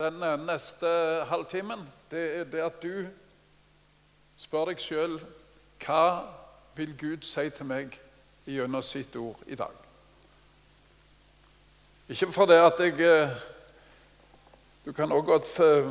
Den 0.00 0.22
eh, 0.22 0.36
neste 0.36 0.86
halvtimen 1.24 1.88
det 2.10 2.24
er 2.38 2.44
det 2.44 2.60
at 2.60 2.82
du 2.82 3.06
spør 4.36 4.66
deg 4.68 4.82
sjøl 4.84 5.14
hva 5.80 6.02
vil 6.76 6.92
Gud 7.00 7.24
si 7.24 7.46
til 7.48 7.64
meg 7.64 7.96
gjennom 8.44 8.84
sitt 8.84 9.16
ord 9.16 9.40
i 9.48 9.56
dag? 9.56 9.72
Ikke 12.12 12.28
for 12.28 12.44
det 12.44 12.60
at 12.60 12.84
jeg 12.84 13.00
eh, 13.00 13.32
Du 14.84 14.92
kan 14.92 15.16
også 15.16 15.30
godt 15.32 15.56
eh, 15.64 15.90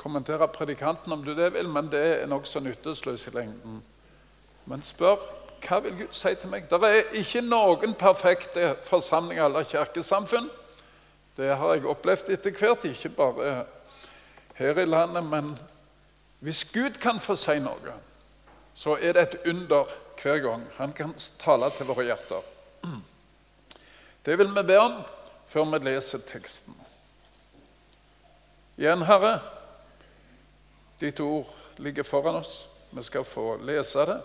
kommentere 0.00 0.48
predikanten 0.48 1.12
om 1.12 1.24
du 1.24 1.34
det 1.36 1.52
vil, 1.52 1.68
men 1.68 1.92
det 1.92 2.04
er 2.22 2.26
nokså 2.26 2.64
nytteløst 2.64 3.28
i 3.28 3.36
lengden. 3.36 3.82
Men 4.64 4.82
spør 4.82 5.20
hva 5.68 5.84
vil 5.84 5.98
Gud 6.00 6.16
si 6.16 6.32
til 6.32 6.48
meg? 6.48 6.70
Det 6.70 6.80
er 6.80 7.12
ikke 7.12 7.44
noen 7.44 7.92
perfekte 7.92 8.72
forsamlinger 8.88 9.44
eller 9.52 9.68
kirkesamfunn. 9.68 10.48
Det 11.36 11.56
har 11.58 11.74
jeg 11.74 11.86
opplevd 11.90 12.30
etter 12.30 12.54
hvert, 12.54 12.84
ikke 12.86 13.08
bare 13.08 13.54
her 14.54 14.78
i 14.78 14.86
landet. 14.86 15.24
Men 15.24 15.54
hvis 16.44 16.64
Gud 16.70 17.00
kan 17.02 17.18
få 17.20 17.36
si 17.38 17.58
noe, 17.62 17.96
så 18.74 18.98
er 19.00 19.16
det 19.16 19.22
et 19.22 19.48
under 19.50 19.90
hver 20.22 20.38
gang. 20.44 20.66
Han 20.76 20.92
kan 20.92 21.14
tale 21.42 21.70
til 21.74 21.90
våre 21.90 22.06
hjerter. 22.06 22.50
Det 24.24 24.38
vil 24.38 24.54
vi 24.54 24.62
be 24.62 24.78
om 24.78 25.00
før 25.46 25.66
vi 25.74 25.82
leser 25.84 26.22
teksten. 26.24 26.76
Igjen, 28.78 29.02
Herre, 29.06 29.38
ditt 31.00 31.20
ord 31.20 31.50
ligger 31.76 32.06
foran 32.06 32.40
oss. 32.40 32.64
Vi 32.90 33.02
skal 33.02 33.26
få 33.26 33.56
lese 33.62 34.06
det. 34.06 34.20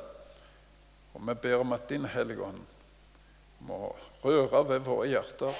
Og 1.13 1.25
vi 1.25 1.33
ber 1.33 1.61
om 1.61 1.73
at 1.73 1.89
Din 1.89 2.05
Hellige 2.05 2.45
Ånd 2.45 2.61
må 3.65 3.95
røre 4.23 4.63
ved 4.69 4.85
våre 4.85 5.09
hjerter 5.09 5.57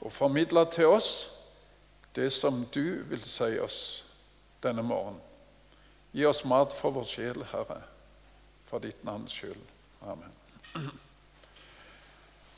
og 0.00 0.12
formidle 0.12 0.66
til 0.72 0.86
oss 0.86 1.30
det 2.14 2.32
som 2.32 2.64
du 2.74 3.02
vil 3.08 3.22
si 3.22 3.58
oss 3.62 4.04
denne 4.62 4.82
morgenen. 4.82 5.20
Gi 6.12 6.24
oss 6.26 6.44
mat 6.44 6.72
for 6.74 6.90
vår 6.90 7.04
sjel, 7.06 7.44
Herre, 7.52 7.82
for 8.66 8.82
ditt 8.82 9.04
navns 9.04 9.36
skyld. 9.36 9.60
Amen. 10.02 10.32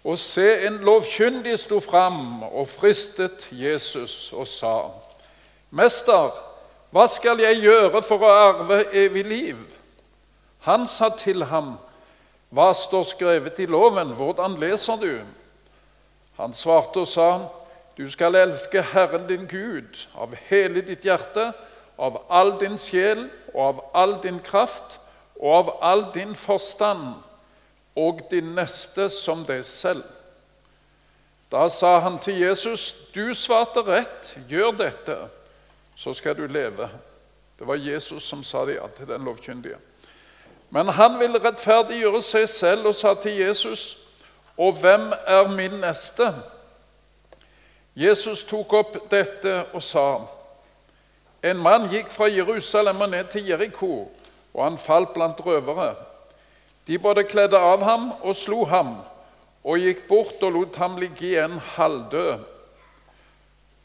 Og 0.05 0.19
se, 0.19 0.47
en 0.67 0.79
lovkyndig 0.81 1.59
sto 1.61 1.81
fram 1.81 2.43
og 2.43 2.69
fristet 2.69 3.49
Jesus 3.53 4.33
og 4.33 4.49
sa:" 4.49 4.91
Mester, 5.71 6.31
hva 6.91 7.07
skal 7.07 7.39
jeg 7.39 7.61
gjøre 7.63 8.03
for 8.03 8.25
å 8.25 8.31
arve 8.31 8.81
evig 8.97 9.25
liv? 9.25 9.59
Han 10.67 10.89
sa 10.89 11.13
til 11.17 11.45
ham, 11.45 11.77
Hva 12.51 12.73
står 12.75 13.05
skrevet 13.07 13.59
i 13.63 13.67
loven? 13.67 14.11
Hvordan 14.19 14.57
leser 14.59 14.97
du? 14.99 15.21
Han 16.41 16.55
svarte 16.57 17.03
og 17.05 17.09
sa, 17.09 17.31
Du 17.97 18.07
skal 18.09 18.35
elske 18.35 18.81
Herren 18.83 19.27
din 19.29 19.45
Gud 19.47 20.07
av 20.17 20.33
hele 20.49 20.81
ditt 20.81 21.05
hjerte, 21.05 21.51
av 21.99 22.23
all 22.33 22.55
din 22.61 22.79
sjel 22.81 23.27
og 23.53 23.61
av 23.67 23.83
all 23.93 24.15
din 24.23 24.39
kraft 24.41 24.97
og 25.37 25.53
av 25.53 25.73
all 25.85 26.07
din 26.15 26.33
forstand, 26.35 27.19
og 27.97 28.23
din 28.31 28.55
neste 28.57 29.11
som 29.13 29.45
deg 29.45 29.65
selv. 29.65 30.05
Da 31.53 31.69
sa 31.69 31.99
han 32.01 32.19
til 32.19 32.41
Jesus, 32.41 32.95
Du 33.15 33.35
svarte 33.35 33.83
rett, 33.83 34.37
gjør 34.49 34.71
dette, 34.79 35.17
så 35.97 36.15
skal 36.15 36.37
du 36.37 36.47
leve. 36.47 36.89
Det 37.59 37.67
var 37.67 37.77
Jesus 37.77 38.23
som 38.23 38.45
sa 38.45 38.65
det 38.65 38.79
ja 38.79 38.87
til 38.97 39.09
den 39.09 39.25
lovkyndige. 39.25 39.77
Men 40.71 40.89
han 40.89 41.19
ville 41.19 41.43
rettferdiggjøre 41.43 42.23
seg 42.23 42.49
selv 42.49 42.87
og 42.87 42.95
sa 42.95 43.15
til 43.15 43.41
Jesus, 43.43 43.99
og 44.61 44.77
hvem 44.77 45.13
er 45.27 45.49
min 45.49 45.79
neste? 45.81 46.27
Jesus 47.97 48.45
tok 48.45 48.73
opp 48.77 48.99
dette 49.11 49.55
og 49.73 49.83
sa, 49.83 50.21
En 51.41 51.57
mann 51.57 51.87
gikk 51.89 52.11
fra 52.13 52.29
Jerusalem 52.29 53.01
og 53.01 53.09
ned 53.15 53.31
til 53.33 53.47
Jeriko, 53.49 54.11
og 54.53 54.65
han 54.65 54.77
falt 54.79 55.15
blant 55.15 55.41
røvere. 55.41 55.95
De 56.87 56.99
både 56.99 57.25
kledde 57.25 57.57
av 57.57 57.81
ham 57.83 58.11
og 58.21 58.37
slo 58.37 58.67
ham, 58.69 58.99
og 59.65 59.81
gikk 59.81 60.05
bort 60.09 60.43
og 60.45 60.53
lot 60.53 60.77
ham 60.77 60.99
ligge 61.01 61.31
igjen 61.31 61.57
halvdød. 61.79 62.45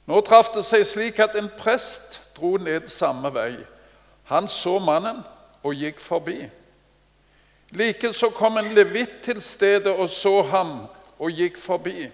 Nå 0.06 0.22
traff 0.28 0.52
det 0.54 0.66
seg 0.68 0.84
slik 0.86 1.20
at 1.24 1.40
en 1.40 1.48
prest 1.58 2.20
dro 2.36 2.58
ned 2.60 2.92
samme 2.92 3.32
vei. 3.34 3.56
Han 4.28 4.52
så 4.52 4.76
mannen 4.84 5.24
og 5.64 5.80
gikk 5.80 6.04
forbi. 6.04 6.50
Likeså 7.72 8.30
kom 8.30 8.58
en 8.58 8.74
levitt 8.76 9.22
til 9.26 9.42
stedet 9.42 9.94
og 9.94 10.10
så 10.10 10.42
ham 10.52 10.78
og 11.20 11.32
gikk 11.32 11.58
forbi. 11.58 12.10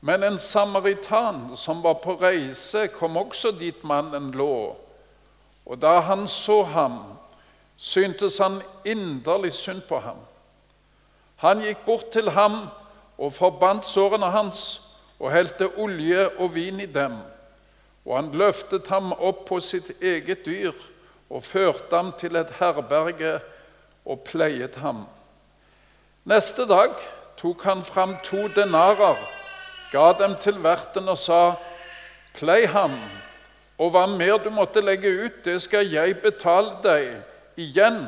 Men 0.00 0.22
en 0.24 0.38
samaritan 0.38 1.56
som 1.56 1.82
var 1.84 2.00
på 2.00 2.16
reise, 2.20 2.88
kom 2.88 3.16
også 3.16 3.52
dit 3.52 3.84
mannen 3.84 4.30
lå. 4.32 4.76
Og 5.66 5.78
da 5.78 6.00
han 6.00 6.28
så 6.28 6.62
ham, 6.62 6.98
syntes 7.76 8.38
han 8.38 8.60
inderlig 8.84 9.52
synd 9.52 9.82
på 9.88 10.00
ham. 10.00 10.18
Han 11.40 11.60
gikk 11.64 11.84
bort 11.86 12.10
til 12.12 12.30
ham 12.30 12.66
og 13.18 13.32
forbandt 13.32 13.86
sårene 13.88 14.32
hans 14.32 14.80
og 15.20 15.32
helte 15.32 15.68
olje 15.76 16.26
og 16.38 16.54
vin 16.54 16.80
i 16.80 16.88
dem. 16.88 17.20
Og 18.04 18.16
han 18.16 18.32
løftet 18.32 18.88
ham 18.88 19.12
opp 19.12 19.46
på 19.48 19.60
sitt 19.60 19.92
eget 20.00 20.44
dyr 20.46 20.72
og 21.30 21.44
førte 21.44 21.96
ham 21.96 22.12
til 22.18 22.36
et 22.36 22.52
herberge 22.58 23.38
og 24.04 24.22
pleiet 24.26 24.76
ham. 24.82 25.04
Neste 26.24 26.66
dag 26.68 26.94
tok 27.40 27.62
han 27.64 27.82
fram 27.82 28.16
to 28.24 28.48
denarer, 28.54 29.16
ga 29.92 30.12
dem 30.18 30.36
til 30.40 30.62
verten 30.62 31.08
og 31.08 31.18
sa:" 31.18 31.56
Plei 32.34 32.66
ham, 32.66 32.92
og 33.78 33.90
hva 33.90 34.06
mer 34.06 34.38
du 34.38 34.50
måtte 34.54 34.80
legge 34.80 35.10
ut, 35.24 35.44
det 35.44 35.62
skal 35.62 35.88
jeg 35.90 36.20
betale 36.22 36.76
deg 36.84 37.58
igjen 37.58 38.04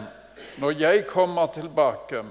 når 0.62 0.78
jeg 0.78 1.06
kommer 1.10 1.47
tilbake. 1.47 2.22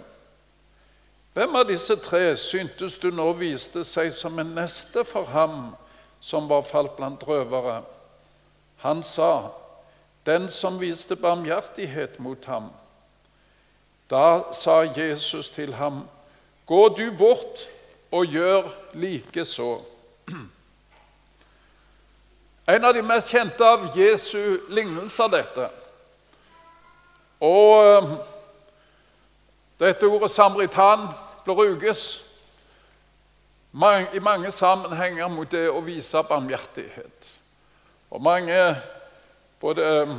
Hvem 1.33 1.55
av 1.55 1.67
disse 1.67 1.95
tre 1.95 2.35
syntes 2.38 2.97
du 3.00 3.09
nå 3.11 3.29
viste 3.39 3.83
seg 3.88 4.11
som 4.16 4.39
en 4.39 4.55
neste 4.55 5.03
for 5.07 5.29
ham 5.31 5.73
som 6.19 6.50
var 6.50 6.66
falt 6.67 6.97
blant 6.97 7.23
røvere? 7.27 7.81
Han 8.83 9.03
sa, 9.03 9.51
den 10.25 10.50
som 10.51 10.79
viste 10.81 11.16
barmhjertighet 11.16 12.19
mot 12.19 12.45
ham. 12.45 12.69
Da 14.11 14.41
sa 14.51 14.81
Jesus 14.97 15.49
til 15.49 15.73
ham, 15.73 16.07
Gå 16.66 16.89
du 16.89 17.11
bort 17.17 17.67
og 18.11 18.25
gjør 18.25 18.67
likeså. 18.94 19.81
En 22.67 22.85
av 22.85 22.94
de 22.94 23.01
mest 23.03 23.31
kjente 23.31 23.66
av 23.66 23.88
Jesu 23.95 24.59
lignelser, 24.69 25.31
dette. 25.31 25.67
Og 27.41 27.88
eh, 27.88 28.11
dette 29.81 30.07
ordet 30.07 30.31
samaritan 30.31 31.07
brukes 31.45 32.03
i 34.13 34.19
mange 34.19 34.51
sammenhenger 34.51 35.27
mot 35.31 35.51
det 35.51 35.66
å 35.71 35.81
vise 35.83 36.23
barmhjertighet. 36.29 37.31
Og 38.11 38.23
mange 38.23 38.61
både 39.59 39.89
eh, 40.03 40.16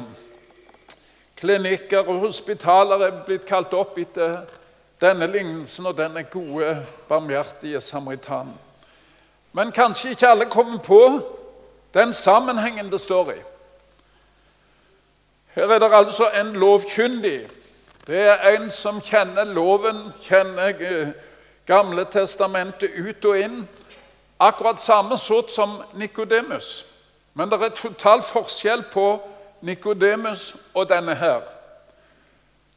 Klinikker 1.43 2.07
og 2.07 2.21
hospitaler 2.23 3.01
er 3.03 3.23
blitt 3.27 3.49
kalt 3.49 3.73
opp 3.75 3.97
etter 3.99 4.45
denne 5.03 5.27
lignelsen 5.27 5.89
og 5.91 5.97
denne 5.99 6.23
gode, 6.31 6.77
barmhjertige 7.09 7.81
samaritanen. 7.83 8.55
Men 9.53 9.73
kanskje 9.75 10.13
ikke 10.15 10.29
alle 10.29 10.47
kommer 10.47 10.79
på 10.79 11.01
den 11.95 12.13
sammenhengen 12.15 12.93
det 12.93 13.01
står 13.03 13.33
i. 13.33 13.41
Her 15.57 15.75
er 15.75 15.83
det 15.83 15.91
altså 15.93 16.31
en 16.31 16.53
lovkyndig. 16.53 17.49
Det 18.07 18.23
er 18.23 18.47
en 18.55 18.71
som 18.71 19.03
kjenner 19.03 19.45
loven, 19.45 20.13
kjenner 20.23 20.79
eh, 20.79 21.11
Gamle 21.67 22.05
testamentet 22.11 22.95
ut 22.99 23.25
og 23.25 23.39
inn. 23.39 23.61
Akkurat 24.39 24.81
samme 24.83 25.19
sort 25.19 25.51
som 25.51 25.77
Nikodemus. 25.95 26.87
Men 27.35 27.51
det 27.51 27.63
er 27.63 27.77
total 27.77 28.23
forskjell 28.23 28.83
på 28.95 29.07
Nikodemus 29.63 30.57
og 30.75 30.89
denne 30.89 31.15
her. 31.15 31.41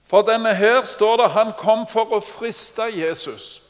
For 0.07 0.21
denne 0.21 0.53
her 0.53 0.83
står 0.85 1.17
det 1.17 1.29
han 1.33 1.53
kom 1.57 1.87
for 1.89 2.13
å 2.13 2.21
friste 2.21 2.85
Jesus. 2.93 3.61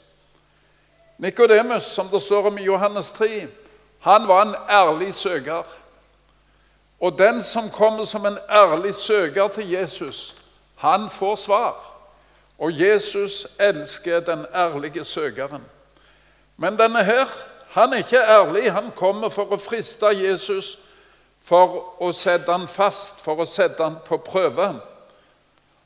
Nikodemus, 1.18 1.84
som 1.84 2.12
det 2.12 2.22
står 2.22 2.50
om 2.52 2.58
i 2.60 2.68
Johannes 2.68 3.12
3, 3.16 3.48
han 4.04 4.28
var 4.28 4.42
en 4.42 4.56
ærlig 4.70 5.14
søker. 5.14 5.64
Og 7.00 7.18
den 7.18 7.42
som 7.44 7.70
kommer 7.70 8.06
som 8.06 8.26
en 8.26 8.38
ærlig 8.50 8.96
søker 8.96 9.48
til 9.48 9.70
Jesus, 9.72 10.36
han 10.76 11.10
får 11.10 11.36
svar. 11.36 11.76
Og 12.60 12.80
Jesus 12.80 13.48
elsker 13.60 14.20
den 14.20 14.46
ærlige 14.56 15.04
søkeren. 15.04 15.64
Men 16.58 16.80
denne 16.80 17.04
her, 17.04 17.26
han 17.70 17.94
er 17.94 17.98
ikke 17.98 18.20
ærlig. 18.20 18.72
Han 18.72 18.92
kommer 18.96 19.30
for 19.30 19.52
å 19.52 19.60
friste 19.60 20.08
Jesus 20.16 20.78
for 21.46 22.02
å 22.02 22.10
sette 22.16 22.50
han 22.52 22.68
fast, 22.68 23.20
for 23.22 23.42
å 23.42 23.46
sette 23.46 23.84
han 23.84 24.00
på 24.06 24.18
prøve. 24.26 24.72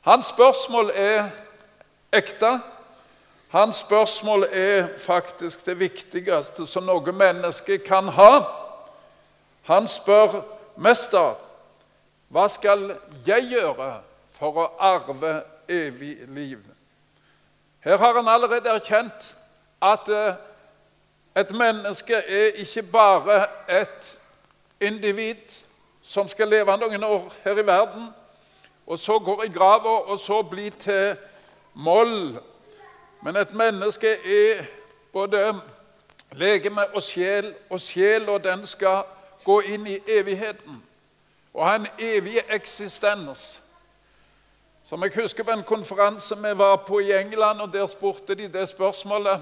Hans 0.08 0.30
spørsmål 0.32 0.92
er 0.96 1.26
ekte. 2.16 2.54
Hans 3.52 3.82
spørsmål 3.84 4.46
er 4.52 4.88
faktisk 4.98 5.64
det 5.66 5.76
viktigste 5.80 6.64
som 6.66 6.86
noe 6.88 7.12
menneske 7.12 7.76
kan 7.84 8.08
ha. 8.16 8.30
Han 9.68 9.88
spør 9.90 10.40
mester, 10.80 11.34
hva 12.30 12.46
skal 12.48 12.94
jeg 13.26 13.50
gjøre 13.50 13.90
for 14.32 14.62
å 14.62 14.68
arve 14.78 15.40
evig 15.68 16.14
liv? 16.30 16.62
Her 17.84 17.98
har 17.98 18.16
han 18.16 18.28
allerede 18.28 18.70
erkjent 18.70 19.32
at 19.82 20.08
eh, 20.08 20.38
et 21.36 21.52
menneske 21.56 22.16
er 22.16 22.56
ikke 22.62 22.82
bare 22.82 23.44
et 23.68 24.16
individ 24.80 25.60
som 26.02 26.28
skal 26.28 26.48
leve 26.48 26.76
noen 26.76 27.04
år 27.04 27.32
her 27.44 27.58
i 27.58 27.66
verden, 27.66 28.08
og 28.86 28.98
så 28.98 29.18
går 29.18 29.44
i 29.44 29.52
grava 29.54 29.98
og 30.10 30.18
så 30.18 30.42
blir 30.42 30.70
til 30.80 31.16
moll. 31.74 32.38
Men 33.22 33.36
et 33.36 33.54
menneske 33.54 34.16
er 34.24 34.64
både 35.12 35.60
legeme 36.32 36.86
og 36.94 37.02
sjel, 37.02 37.54
og 37.70 37.80
sjela 37.80 38.38
den 38.38 38.66
skal 38.66 39.02
gå 39.44 39.60
inn 39.60 39.86
i 39.86 39.98
evigheten 40.08 40.82
og 41.54 41.66
ha 41.66 41.74
en 41.76 41.86
evig 41.98 42.38
eksistens. 42.50 43.60
Som 44.84 45.02
jeg 45.02 45.12
husker 45.14 45.44
på 45.44 45.50
en 45.50 45.64
konferanse 45.66 46.36
vi 46.36 46.52
var 46.58 46.76
på 46.86 46.98
i 46.98 47.12
England, 47.12 47.60
og 47.60 47.72
der 47.72 47.86
spurte 47.86 48.34
de 48.34 48.48
det 48.48 48.68
spørsmålet 48.68 49.40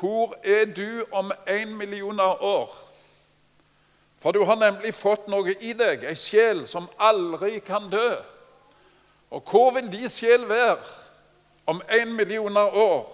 Hvor 0.00 0.34
er 0.44 0.64
du 0.76 1.04
om 1.12 1.32
én 1.46 1.66
million 1.66 2.20
år? 2.20 2.87
For 4.18 4.32
du 4.32 4.42
har 4.44 4.58
nemlig 4.58 4.94
fått 4.94 5.28
noe 5.30 5.54
i 5.60 5.72
deg, 5.78 6.02
ei 6.04 6.18
sjel 6.18 6.64
som 6.66 6.88
aldri 6.98 7.60
kan 7.62 7.86
dø. 7.90 8.16
Og 9.30 9.44
hvor 9.46 9.70
vil 9.76 9.90
de 9.92 10.08
sjel 10.10 10.48
være 10.48 10.78
om 11.66 11.82
én 11.92 12.16
million 12.16 12.56
år? 12.56 13.06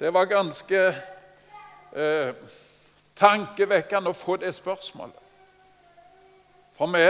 Det 0.00 0.14
var 0.14 0.30
ganske 0.30 0.80
eh, 1.92 2.32
tankevekkende 3.16 4.10
å 4.10 4.16
få 4.16 4.38
det 4.40 4.54
spørsmålet. 4.54 5.18
For 6.72 6.88
vi 6.88 7.04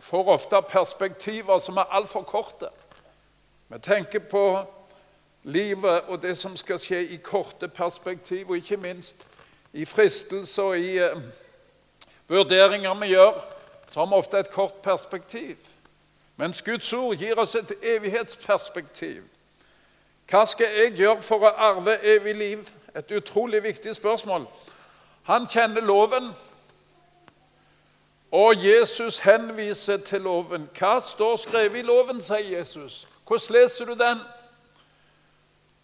får 0.00 0.30
ofte 0.30 0.62
perspektiver 0.68 1.58
som 1.58 1.76
er 1.76 1.90
altfor 1.90 2.22
korte. 2.22 2.70
Vi 3.68 3.78
tenker 3.82 4.22
på 4.30 4.62
livet 5.42 6.08
og 6.08 6.22
det 6.22 6.36
som 6.38 6.56
skal 6.56 6.78
skje 6.78 7.02
i 7.02 7.18
korte 7.18 7.68
perspektiv, 7.68 8.50
og 8.50 8.56
ikke 8.56 8.76
minst 8.76 9.26
i 9.72 9.84
fristelser 9.84 10.62
og 10.62 10.78
i 10.78 10.98
eh, 11.02 11.22
vurderinger 12.32 12.94
vi 12.94 13.12
gjør, 13.12 13.36
så 13.90 14.00
har 14.00 14.06
vi 14.06 14.14
ofte 14.14 14.38
et 14.38 14.50
kort 14.50 14.74
perspektiv. 14.82 15.56
Mens 16.36 16.62
Guds 16.62 16.92
ord 16.92 17.16
gir 17.16 17.38
oss 17.38 17.54
et 17.54 17.72
evighetsperspektiv. 17.82 19.22
Hva 20.30 20.46
skal 20.48 20.72
jeg 20.78 20.94
gjøre 20.96 21.22
for 21.22 21.44
å 21.44 21.52
arve 21.52 21.98
evig 22.00 22.34
liv? 22.34 22.70
Et 22.96 23.10
utrolig 23.16 23.62
viktig 23.62 23.94
spørsmål. 23.96 24.46
Han 25.28 25.46
kjenner 25.48 25.84
loven, 25.84 26.32
og 28.32 28.64
Jesus 28.64 29.18
henviser 29.18 29.96
til 29.96 30.24
loven. 30.24 30.68
Hva 30.78 31.00
står 31.04 31.36
skrevet 31.36 31.82
i 31.82 31.84
loven, 31.84 32.20
sier 32.20 32.58
Jesus. 32.58 33.06
Hvordan 33.28 33.60
leser 33.60 33.84
du 33.84 33.92
den? 33.92 34.24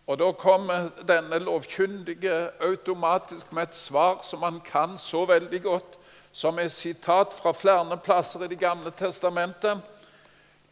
Og 0.08 0.18
Da 0.18 0.32
kommer 0.32 0.88
denne 1.08 1.38
lovkyndige 1.38 2.50
automatisk 2.60 3.52
med 3.52 3.62
et 3.62 3.74
svar 3.74 4.20
som 4.24 4.42
han 4.42 4.60
kan 4.60 4.98
så 4.98 5.24
veldig 5.24 5.62
godt, 5.62 5.97
som 6.38 6.58
er 6.58 6.68
sitat 6.68 7.34
fra 7.34 7.52
flere 7.52 7.96
plasser 7.98 8.44
i 8.44 8.48
Det 8.48 8.58
gamle 8.58 8.90
testamentet. 8.90 9.80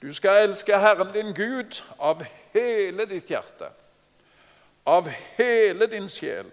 Du 0.03 0.13
skal 0.15 0.49
elske 0.49 0.79
Herren 0.79 1.13
din 1.13 1.35
Gud 1.35 1.83
av 1.99 2.23
hele 2.55 3.07
ditt 3.07 3.31
hjerte, 3.31 3.71
av 4.87 5.09
hele 5.09 5.87
din 5.87 6.09
sjel, 6.09 6.47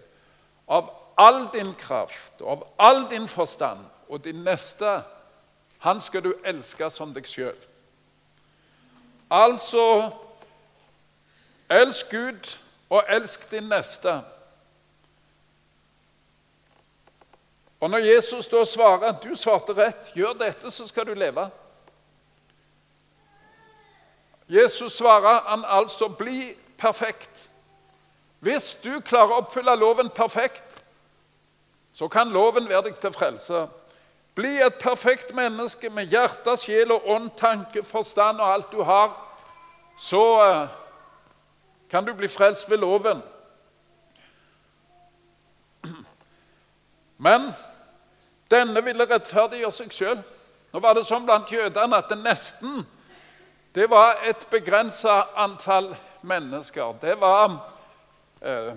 av 0.66 0.90
all 1.16 1.46
din 1.52 1.74
kraft 1.74 2.40
og 2.40 2.50
av 2.50 2.66
all 2.78 3.10
din 3.10 3.28
forstand, 3.28 3.84
og 4.08 4.24
din 4.24 4.42
neste 4.42 5.02
han 5.78 6.00
skal 6.00 6.24
du 6.24 6.32
elske 6.44 6.90
som 6.90 7.14
deg 7.14 7.28
sjøl. 7.28 7.56
Altså 9.30 10.10
elsk 11.70 12.10
Gud 12.10 12.56
og 12.90 13.04
elsk 13.08 13.50
din 13.50 13.70
neste. 13.70 14.22
Og 17.84 17.90
når 17.90 17.98
Jesus 17.98 18.46
da 18.48 18.62
svarer 18.64 19.10
at 19.10 19.20
du 19.20 19.34
svarte 19.36 19.74
rett, 19.76 20.06
gjør 20.16 20.32
dette, 20.40 20.70
så 20.72 20.86
skal 20.88 21.04
du 21.04 21.12
leve. 21.12 21.42
Jesus 24.48 24.92
svarer 24.92 25.42
han 25.44 25.64
altså 25.68 26.08
bli 26.08 26.54
perfekt. 26.80 27.50
Hvis 28.40 28.70
du 28.80 29.02
klarer 29.04 29.34
å 29.34 29.42
oppfylle 29.42 29.74
loven 29.76 30.08
perfekt, 30.16 30.80
så 31.92 32.08
kan 32.08 32.32
loven 32.32 32.70
være 32.72 32.86
deg 32.86 32.96
til 33.04 33.12
frelse. 33.12 33.66
Bli 34.34 34.54
et 34.64 34.80
perfekt 34.80 35.34
menneske 35.36 35.92
med 35.92 36.08
hjerte, 36.08 36.56
sjel 36.64 36.96
og 36.96 37.04
ånd, 37.04 37.28
tanke, 37.36 37.84
forstand 37.84 38.40
og 38.40 38.48
alt 38.48 38.72
du 38.72 38.80
har. 38.80 39.12
Så 40.00 40.24
uh, 40.40 40.72
kan 41.92 42.08
du 42.08 42.16
bli 42.16 42.32
frelst 42.32 42.70
ved 42.70 42.80
loven. 42.80 43.20
Men 47.28 47.52
denne 48.50 48.84
ville 48.84 49.06
rettferdiggjøre 49.08 49.72
seg 49.72 49.92
sjøl. 49.92 50.18
Nå 50.72 50.80
var 50.82 50.94
det 50.94 51.06
sånn 51.06 51.26
blant 51.26 51.52
jødene 51.52 51.96
at 51.96 52.10
det 52.10 52.18
nesten 52.18 52.84
det 53.74 53.90
var 53.90 54.20
et 54.22 54.46
begrensa 54.50 55.22
antall 55.36 55.96
mennesker. 56.22 56.94
Det 57.02 57.20
var 57.20 57.56
eh, 58.42 58.74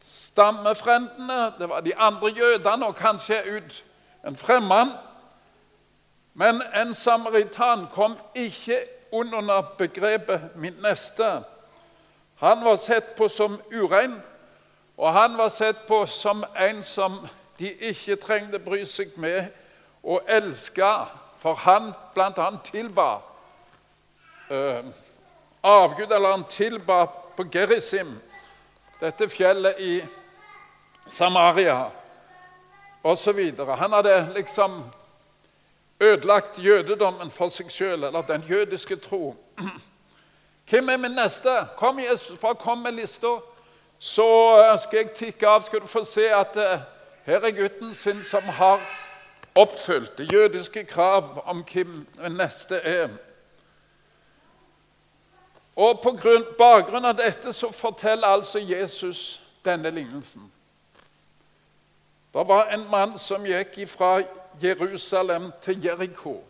stammefrendene, 0.00 1.52
det 1.58 1.68
var 1.68 1.80
de 1.80 1.92
andre 1.96 2.28
jødene 2.32 2.86
og 2.86 2.96
kanskje 2.96 3.42
ut 3.56 3.84
en 4.26 4.36
fremmed. 4.36 4.94
Men 6.34 6.62
en 6.74 6.94
samaritan 6.94 7.86
kom 7.92 8.16
ikke 8.34 8.78
under 9.12 9.62
begrepet 9.78 10.40
'min 10.56 10.74
neste'. 10.74 11.42
Han 12.34 12.64
var 12.64 12.76
sett 12.76 13.14
på 13.16 13.28
som 13.28 13.60
urein, 13.72 14.22
og 14.96 15.12
han 15.12 15.38
var 15.38 15.48
sett 15.48 15.86
på 15.86 16.06
som 16.06 16.44
en 16.60 16.82
som 16.82 17.28
de 17.58 17.70
ikke 17.72 18.16
trengte 18.16 18.58
bry 18.58 18.82
seg 18.88 19.14
med 19.16 19.46
og 20.02 20.24
elske, 20.28 20.90
for 21.40 21.54
han 21.64 21.92
bl.a. 22.14 22.50
tilba 22.64 23.08
eh, 24.50 24.84
avgud, 25.62 26.10
eller 26.10 26.30
han 26.30 26.44
tilba 26.50 27.04
på 27.36 27.46
Gerisim, 27.52 28.16
dette 29.00 29.28
fjellet 29.28 29.80
i 29.80 29.94
Samaria 31.08 31.90
osv. 33.04 33.40
Han 33.78 33.92
hadde 33.92 34.32
liksom 34.34 34.84
ødelagt 36.00 36.58
jødedommen 36.58 37.30
for 37.30 37.52
seg 37.52 37.70
sjøl, 37.72 38.04
eller 38.04 38.22
den 38.22 38.44
jødiske 38.48 38.96
tro. 38.96 39.36
Hvem 40.70 40.88
er 40.88 40.96
min 40.96 41.16
neste? 41.16 41.66
Kom, 41.76 41.98
Jesus, 41.98 42.38
bare 42.38 42.54
kom 42.54 42.78
med 42.78 42.92
lista, 42.92 43.36
så 43.98 44.28
skal 44.80 44.98
jeg 44.98 45.10
tikke 45.16 45.48
av. 45.48 45.62
Skal 45.62 45.80
du 45.80 45.86
få 45.86 46.04
se 46.04 46.24
at 46.34 46.56
uh, 46.56 46.80
her 47.24 47.40
er 47.40 47.50
gutten 47.56 47.94
sin 47.94 48.22
som 48.22 48.42
har 48.42 48.80
oppfylt 49.54 50.18
det 50.18 50.32
jødiske 50.32 50.84
krav 50.84 51.42
om 51.46 51.64
hvem 51.72 52.06
neste 52.30 52.76
er. 52.76 53.08
Og 55.76 56.00
På 56.02 56.10
grunn, 56.10 56.44
bakgrunn 56.58 57.04
av 57.04 57.16
dette 57.18 57.52
så 57.52 57.72
forteller 57.72 58.28
altså 58.28 58.58
Jesus 58.58 59.40
denne 59.64 59.90
lignelsen. 59.90 60.52
Det 62.34 62.48
var 62.48 62.70
en 62.74 62.90
mann 62.90 63.18
som 63.18 63.46
gikk 63.46 63.78
fra 63.88 64.20
Jerusalem 64.62 65.52
til 65.62 65.84
Jeriko. 65.84 66.42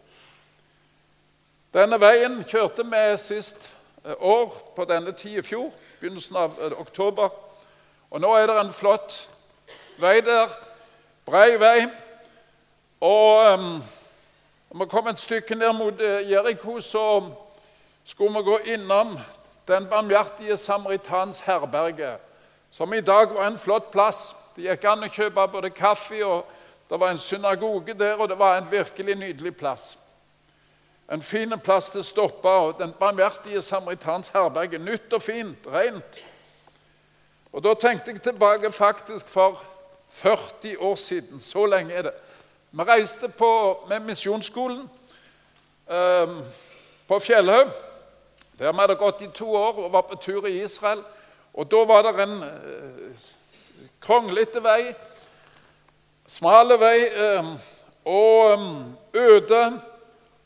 Denne 1.75 1.99
veien 2.01 2.39
kjørte 2.45 2.85
vi 2.87 3.03
sist 3.19 3.75
eh, 4.05 4.15
år 4.21 4.53
på 4.77 4.85
denne 4.85 5.13
tid 5.13 5.39
i 5.39 5.43
fjor, 5.43 5.73
begynnelsen 6.01 6.37
av 6.37 6.61
eh, 6.61 6.77
oktober. 6.81 7.29
Og 8.11 8.21
nå 8.21 8.31
er 8.37 8.47
det 8.47 8.61
en 8.61 8.73
flott 8.73 9.17
vei 9.99 10.21
der. 10.21 10.49
Brei 11.27 11.61
vei. 11.61 11.89
Og 13.01 13.53
um, 13.55 13.83
vi 14.81 14.87
kom 14.91 15.07
et 15.09 15.19
stykke 15.19 15.55
ned 15.55 15.73
mot 15.73 16.01
Jeriko, 16.01 16.81
så 16.81 17.31
skulle 18.05 18.39
vi 18.39 18.43
gå 18.45 18.59
innom 18.59 19.19
Den 19.69 19.87
barmhjertige 19.87 20.57
samaritans 20.57 21.41
herberge, 21.41 22.17
som 22.71 22.93
i 22.93 23.01
dag 23.01 23.35
var 23.35 23.47
en 23.47 23.59
flott 23.59 23.91
plass. 23.91 24.37
Det 24.57 24.67
gikk 24.67 24.85
an 24.85 25.07
å 25.07 25.09
kjøpe 25.09 25.47
både 25.49 25.71
kaffe, 25.73 26.21
og 26.21 26.45
det 26.91 26.99
var 27.01 27.15
en 27.15 27.19
synagoge 27.19 27.95
der, 27.97 28.21
og 28.21 28.29
det 28.29 28.39
var 28.39 28.59
en 28.59 28.69
virkelig 28.71 29.15
nydelig 29.15 29.57
plass. 29.57 29.99
En 31.09 31.23
fin 31.23 31.57
plass 31.65 31.89
til 31.91 32.05
å 32.05 32.05
stoppe, 32.05 32.49
og 32.49 32.77
den 32.79 32.93
barmhjertige 33.01 33.63
samaritans 33.63 34.29
herberge. 34.37 34.79
Nytt 34.79 35.17
og 35.17 35.23
fint, 35.23 35.67
rent. 35.67 36.21
Og 37.53 37.65
Da 37.65 37.75
tenkte 37.75 38.11
jeg 38.11 38.23
tilbake 38.23 38.73
faktisk 38.73 39.27
for 39.29 39.65
40 40.15 40.77
år 40.79 40.95
siden. 40.95 41.41
Så 41.41 41.67
lenge 41.67 41.95
er 41.95 42.03
det. 42.03 42.15
Vi 42.71 42.83
reiste 42.83 43.29
på, 43.29 43.79
med 43.89 44.01
Misjonsskolen 44.01 44.91
eh, 45.91 46.37
på 47.09 47.19
Fjellhaug. 47.19 47.71
Der 48.59 48.73
vi 48.73 48.79
hadde 48.79 48.95
gått 48.95 49.23
i 49.23 49.31
to 49.35 49.55
år 49.55 49.79
og 49.85 49.93
var 49.93 50.07
på 50.07 50.17
tur 50.23 50.47
i 50.47 50.63
Israel. 50.63 51.03
Og 51.55 51.71
Da 51.71 51.85
var 51.85 52.03
det 52.03 52.23
en 52.23 52.43
eh, 52.43 53.25
kronglete 54.01 54.63
vei, 54.63 54.95
smale 56.27 56.79
vei, 56.81 56.99
eh, 57.07 57.51
og 58.05 58.53
um, 58.53 58.97
øde, 59.15 59.81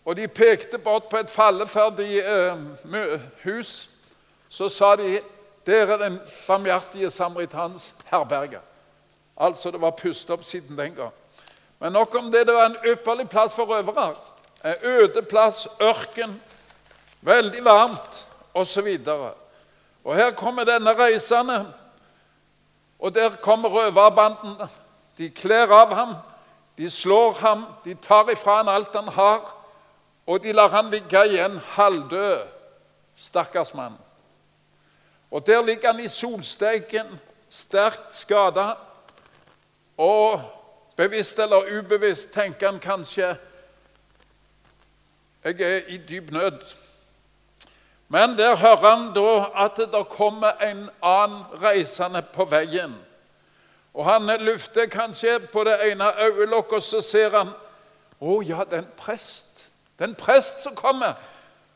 og 0.04 0.16
de 0.16 0.28
pekte 0.28 0.78
bort 0.78 1.08
på 1.10 1.16
et 1.16 1.30
falleferdig 1.30 2.18
eh, 2.18 2.56
hus. 3.44 3.90
Så 4.48 4.68
sa 4.68 4.96
de, 4.96 5.20
der 5.66 5.86
er 5.86 5.96
den 5.96 6.20
barmhjertige 6.46 7.10
samaritans 7.10 7.94
herberge'. 8.12 8.77
Altså, 9.38 9.70
det 9.70 9.80
var 9.80 9.90
pustet 9.90 10.30
opp 10.30 10.44
siden 10.44 10.78
den 10.78 10.94
gang. 10.94 11.12
Men 11.78 11.92
nok 11.92 12.14
om 12.14 12.32
det. 12.32 12.46
Det 12.46 12.54
var 12.54 12.66
en 12.66 12.80
ypperlig 12.86 13.28
plass 13.28 13.54
for 13.54 13.64
røvere. 13.64 14.14
En 14.64 14.74
øde 14.82 15.22
plass, 15.22 15.68
ørken, 15.80 16.42
veldig 17.20 17.64
varmt 17.64 18.26
osv. 18.54 18.98
Og, 19.06 19.36
og 20.04 20.16
her 20.16 20.30
kommer 20.30 20.64
denne 20.64 20.94
reisende, 20.98 21.72
og 22.98 23.14
der 23.14 23.36
kommer 23.36 23.68
røverbanden. 23.68 24.56
De 25.18 25.30
kler 25.30 25.70
av 25.74 25.94
ham, 25.94 26.14
de 26.78 26.90
slår 26.90 27.32
ham, 27.32 27.64
de 27.84 27.94
tar 27.94 28.30
ifra 28.30 28.56
ham 28.56 28.68
alt 28.68 28.94
han 28.94 29.08
har, 29.08 29.54
og 30.26 30.42
de 30.42 30.52
lar 30.52 30.68
han 30.68 30.90
ligge 30.90 31.24
igjen 31.26 31.60
halvdød. 31.76 32.46
Stakkars 33.16 33.74
mann. 33.74 33.96
Og 35.30 35.46
der 35.46 35.62
ligger 35.62 35.92
han 35.92 36.00
i 36.00 36.08
solsteiken, 36.08 37.20
sterkt 37.50 38.14
skada. 38.14 38.74
Og 39.98 40.42
bevisst 40.96 41.38
eller 41.38 41.78
ubevisst 41.78 42.32
tenker 42.34 42.70
han 42.70 42.80
kanskje 42.80 43.36
jeg 45.44 45.60
er 45.60 45.80
i 45.88 45.96
dyp 45.96 46.30
nød. 46.30 46.74
Men 48.08 48.38
der 48.38 48.56
hører 48.56 48.96
han 48.96 49.14
da 49.14 49.64
at 49.64 49.76
det 49.76 50.08
kommer 50.10 50.50
en 50.50 50.90
annen 51.02 51.44
reisende 51.62 52.22
på 52.22 52.44
veien. 52.44 52.94
Og 53.94 54.04
Han 54.04 54.30
lufter 54.40 54.86
kanskje 54.86 55.38
på 55.38 55.64
det 55.64 55.90
ene 55.90 56.22
øyelokket, 56.22 56.72
og 56.72 56.82
så 56.82 57.00
ser 57.00 57.30
han 57.30 57.50
Å 58.20 58.42
ja, 58.42 58.64
det 58.64 58.72
er 58.72 58.78
en 58.82 58.94
prest. 58.96 59.66
Det 59.98 60.04
er 60.04 60.08
en 60.08 60.14
prest 60.14 60.62
som 60.62 60.74
kommer. 60.74 61.14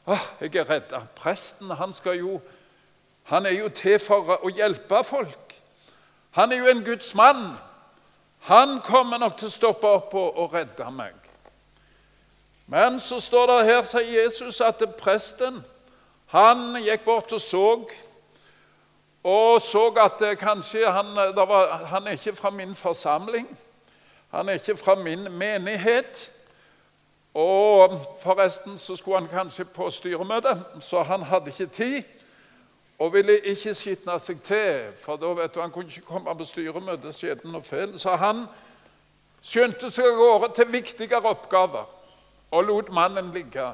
Å, 0.06 0.16
jeg 0.40 0.56
er 0.58 0.66
redd. 0.66 0.94
Presten 1.14 1.70
han 1.70 1.94
jo, 2.18 2.40
han 3.22 3.46
er 3.46 3.54
jo 3.54 3.68
til 3.68 3.98
for 4.02 4.42
å 4.42 4.50
hjelpe 4.50 5.04
folk. 5.04 5.54
Han 6.30 6.52
er 6.52 6.56
jo 6.56 6.66
en 6.66 6.84
Guds 6.84 7.14
mann. 7.14 7.52
Han 8.42 8.80
kommer 8.82 9.18
nok 9.22 9.36
til 9.38 9.46
å 9.46 9.54
stoppe 9.54 9.88
opp 9.88 10.14
og, 10.18 10.38
og 10.38 10.54
redde 10.54 10.88
meg. 10.90 11.14
Men 12.66 13.00
så 13.00 13.20
står 13.20 13.50
det 13.50 13.64
her, 13.68 13.82
sier 13.86 14.22
Jesus, 14.22 14.60
at 14.64 14.82
presten 14.98 15.60
han 16.32 16.78
gikk 16.80 17.04
bort 17.04 17.32
og 17.36 17.42
så, 17.44 17.66
og 19.22 19.58
så 19.62 19.82
at 20.00 20.22
kanskje 20.40 20.90
han, 20.90 21.12
var, 21.36 21.76
han 21.92 22.06
er 22.06 22.16
ikke 22.16 22.34
fra 22.34 22.50
min 22.50 22.74
forsamling. 22.74 23.46
Han 24.32 24.48
er 24.48 24.58
ikke 24.58 24.76
fra 24.80 24.94
min 24.94 25.28
menighet. 25.30 26.30
Og 27.34 28.00
forresten 28.22 28.78
så 28.78 28.96
skulle 28.96 29.20
han 29.20 29.28
kanskje 29.28 29.64
på 29.64 29.90
styremøte, 29.90 30.56
så 30.80 31.02
han 31.02 31.22
hadde 31.22 31.52
ikke 31.52 31.66
tid. 31.66 32.02
Og 33.02 33.10
ville 33.12 33.34
ikke 33.50 33.74
skitne 33.74 34.14
seg 34.22 34.42
til, 34.46 34.92
for 34.94 35.18
da 35.18 35.32
vet 35.34 35.54
du, 35.54 35.60
han 35.60 35.72
kunne 35.74 35.90
ikke 35.90 36.06
komme 36.06 36.34
på 36.38 36.44
styremøte. 36.46 37.10
skjedde 37.12 37.50
noe 37.50 37.64
feil. 37.66 37.96
Så 37.98 38.14
han 38.16 38.44
skyndte 39.42 39.90
seg 39.90 40.06
av 40.06 40.20
gårde 40.20 40.52
til 40.54 40.70
viktigere 40.70 41.32
oppgaver 41.34 41.88
og 42.52 42.64
lot 42.64 42.92
mannen 42.94 43.32
ligge 43.34 43.72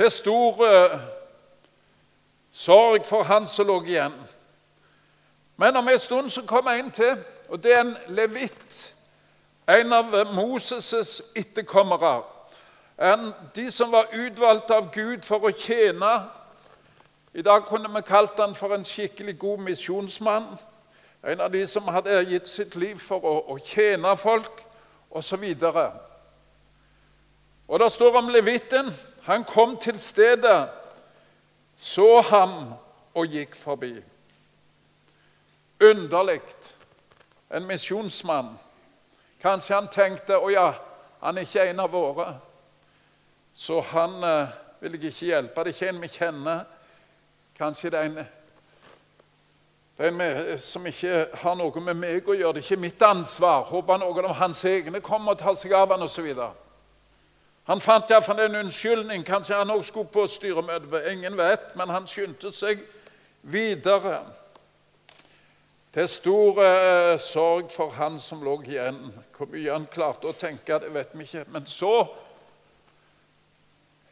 til 0.00 0.10
stor 0.10 0.62
uh, 0.64 1.00
sorg 2.50 3.04
for 3.06 3.22
han 3.22 3.46
som 3.46 3.66
lå 3.66 3.82
igjen. 3.84 4.14
Men 5.56 5.76
om 5.76 5.88
en 5.88 5.98
stund 5.98 6.30
så 6.30 6.42
kom 6.46 6.68
en 6.68 6.90
til, 6.90 7.18
og 7.48 7.62
det 7.62 7.74
er 7.74 7.80
en 7.80 7.96
levitt. 8.08 8.94
En 9.68 9.92
av 9.92 10.14
Moses' 10.32 11.20
etterkommere. 11.36 12.22
De 13.56 13.70
som 13.70 13.92
var 13.92 14.08
utvalgt 14.12 14.70
av 14.70 14.88
Gud 14.92 15.22
for 15.22 15.44
å 15.44 15.52
tjene. 15.52 16.39
I 17.34 17.42
dag 17.42 17.66
kunne 17.66 17.94
vi 17.94 18.02
kalt 18.06 18.38
han 18.38 18.54
for 18.54 18.74
en 18.74 18.84
skikkelig 18.84 19.38
god 19.38 19.58
misjonsmann. 19.58 20.46
En 21.24 21.40
av 21.40 21.52
de 21.52 21.66
som 21.66 21.88
hadde 21.88 22.24
gitt 22.26 22.48
sitt 22.48 22.74
liv 22.76 22.98
for 22.98 23.22
å, 23.24 23.34
å 23.54 23.58
tjene 23.58 24.16
folk, 24.16 24.64
osv. 25.10 25.44
Og, 25.44 25.78
og 27.68 27.80
det 27.82 27.90
står 27.92 28.18
om 28.18 28.30
levitten 28.32 28.90
han 29.26 29.44
kom 29.44 29.76
til 29.78 30.00
stedet, 30.00 30.68
så 31.76 32.20
ham 32.20 32.72
og 33.14 33.26
gikk 33.26 33.54
forbi. 33.54 33.94
Underlig. 35.80 36.40
En 37.50 37.66
misjonsmann. 37.66 38.56
Kanskje 39.42 39.74
han 39.74 39.88
tenkte 39.92 40.38
å 40.38 40.50
ja, 40.50 40.72
han 41.20 41.38
er 41.38 41.46
ikke 41.46 41.68
en 41.70 41.80
av 41.80 41.92
våre, 41.92 42.26
så 43.54 43.80
han 43.92 44.18
eh, 44.24 44.52
vil 44.80 44.98
jeg 44.98 45.12
ikke 45.12 45.30
hjelpe. 45.30 45.64
Det 45.64 45.72
er 45.72 45.76
ikke 45.76 45.88
en 45.94 46.02
vi 46.02 46.10
kjenner. 46.12 46.60
Kanskje 47.60 47.90
det 47.90 47.98
er 47.98 48.04
en, 48.04 48.14
det 49.98 50.06
er 50.06 50.52
en 50.52 50.58
som 50.58 50.86
ikke 50.86 51.26
har 51.42 51.56
noe 51.60 51.80
med 51.84 51.98
meg 52.00 52.24
å 52.24 52.32
gjøre. 52.32 52.54
Det 52.56 52.62
er 52.62 52.68
ikke 52.70 52.80
mitt 52.80 53.02
ansvar. 53.04 53.66
Håper 53.68 53.98
noen 54.00 54.28
av 54.30 54.38
hans 54.38 54.62
egne 54.64 55.02
kommer 55.04 55.34
og 55.34 55.42
tar 55.42 55.58
seg 55.60 55.74
av 55.76 55.90
han 55.92 56.06
osv. 56.06 56.30
Han 57.68 57.82
fant 57.84 58.08
iallfall 58.08 58.40
en 58.46 58.56
unnskyldning. 58.62 59.26
Kanskje 59.28 59.58
han 59.58 59.70
også 59.74 59.90
skulle 59.90 60.08
på 60.08 60.24
styremøte. 60.26 61.02
Ingen 61.12 61.36
vet, 61.36 61.74
men 61.76 61.92
han 61.92 62.06
skyndte 62.08 62.48
seg 62.56 62.80
videre. 63.42 64.22
Til 65.92 66.08
stor 66.08 66.62
eh, 66.64 67.18
sorg 67.20 67.68
for 67.74 67.92
han 67.98 68.16
som 68.18 68.40
lå 68.40 68.54
igjen. 68.70 69.02
Hvor 69.36 69.50
mye 69.52 69.74
han 69.74 69.84
klarte 69.92 70.32
å 70.32 70.32
tenke, 70.32 70.78
det 70.80 70.94
vet 70.96 71.12
vi 71.12 71.28
ikke. 71.28 71.44
Men 71.52 71.68
så, 71.68 72.06